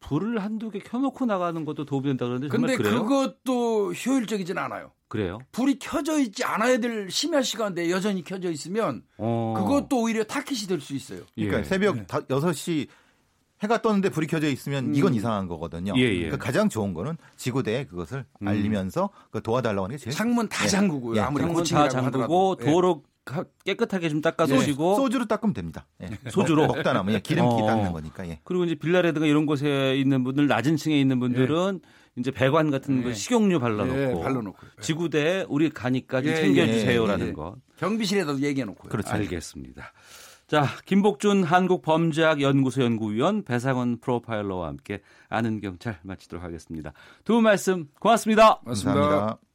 불을 0.00 0.38
한두 0.42 0.70
개 0.70 0.80
켜놓고 0.80 1.24
나가는 1.24 1.64
것도 1.64 1.86
도움이 1.86 2.08
된다 2.08 2.26
그러는데 2.26 2.48
정말 2.54 2.76
근데 2.76 2.90
그래요? 2.90 3.04
그것도 3.06 3.94
효율적이진 3.94 4.58
않아요. 4.58 4.92
그래요? 5.08 5.38
불이 5.52 5.78
켜져 5.78 6.18
있지 6.18 6.44
않아야 6.44 6.76
될 6.76 7.10
심야 7.10 7.40
시간대 7.40 7.90
여전히 7.90 8.22
켜져 8.22 8.50
있으면 8.50 9.02
어. 9.16 9.54
그것도 9.56 10.02
오히려 10.02 10.24
타깃이 10.24 10.66
될 10.68 10.80
수 10.82 10.94
있어요. 10.94 11.20
그러니까 11.34 11.60
예. 11.60 11.64
새벽 11.64 12.06
다 12.06 12.20
6시 12.20 12.86
해가 13.62 13.80
떴는데 13.82 14.10
불이 14.10 14.26
켜져 14.26 14.48
있으면 14.48 14.94
이건 14.94 15.14
이상한 15.14 15.46
거거든요. 15.48 15.92
예, 15.96 16.02
예. 16.02 16.18
그러니까 16.24 16.38
가장 16.38 16.68
좋은 16.68 16.92
거는 16.92 17.16
지구대에 17.36 17.84
그것을 17.86 18.24
음. 18.42 18.48
알리면서 18.48 19.10
그 19.30 19.40
도와달라고 19.42 19.84
하는 19.84 19.96
게 19.96 20.02
제일 20.02 20.14
창문 20.14 20.48
다 20.48 20.64
예. 20.64 20.68
잠그고요. 20.68 21.16
예. 21.16 21.20
아무리 21.20 21.42
창문 21.44 21.64
다 21.64 21.88
잠그고. 21.88 22.56
예. 22.60 22.64
도로 22.64 23.04
가- 23.24 23.44
깨끗하게 23.64 24.08
좀 24.10 24.18
예. 24.18 24.22
닦아주시고 24.22 24.96
소주로 24.96 25.24
닦으면 25.26 25.54
됩니다. 25.54 25.86
예. 26.02 26.10
소주로? 26.30 26.66
먹, 26.66 26.82
다 26.82 26.92
남으면 26.92 27.14
예. 27.16 27.20
기름기 27.20 27.62
어. 27.62 27.66
닦는 27.66 27.92
거니까. 27.92 28.28
예. 28.28 28.40
그리고 28.44 28.64
이제 28.64 28.74
빌라라든가 28.74 29.26
이런 29.26 29.46
곳에 29.46 29.94
있는 29.96 30.24
분들 30.24 30.46
낮은 30.46 30.76
층에 30.76 30.98
있는 31.00 31.20
분들은 31.20 31.80
이제 32.16 32.30
배관 32.30 32.70
같은 32.70 33.02
거 33.02 33.10
예. 33.10 33.14
식용유 33.14 33.60
발라놓고 33.60 33.98
예, 33.98 34.22
발라놓고. 34.22 34.58
지구대에 34.80 35.46
우리 35.48 35.70
가니까 35.70 36.20
좀 36.22 36.32
예, 36.32 36.36
챙겨주세요라는 36.36 37.26
예, 37.26 37.28
예. 37.30 37.32
것 37.32 37.54
경비실에도 37.78 38.40
얘기해놓고요. 38.40 38.90
그렇죠. 38.90 39.14
알겠습니다. 39.14 39.92
자 40.54 40.66
김복준 40.86 41.42
한국범죄학 41.42 42.40
연구소 42.40 42.82
연구위원 42.84 43.42
배상원 43.42 43.98
프로파일러와 43.98 44.68
함께 44.68 45.00
아는 45.28 45.60
경찰 45.60 45.98
마치도록 46.04 46.44
하겠습니다. 46.44 46.92
두 47.24 47.34
분 47.34 47.42
말씀 47.42 47.88
고맙습니다. 47.98 48.60
맞습니다. 48.64 49.00
감사합니다. 49.00 49.53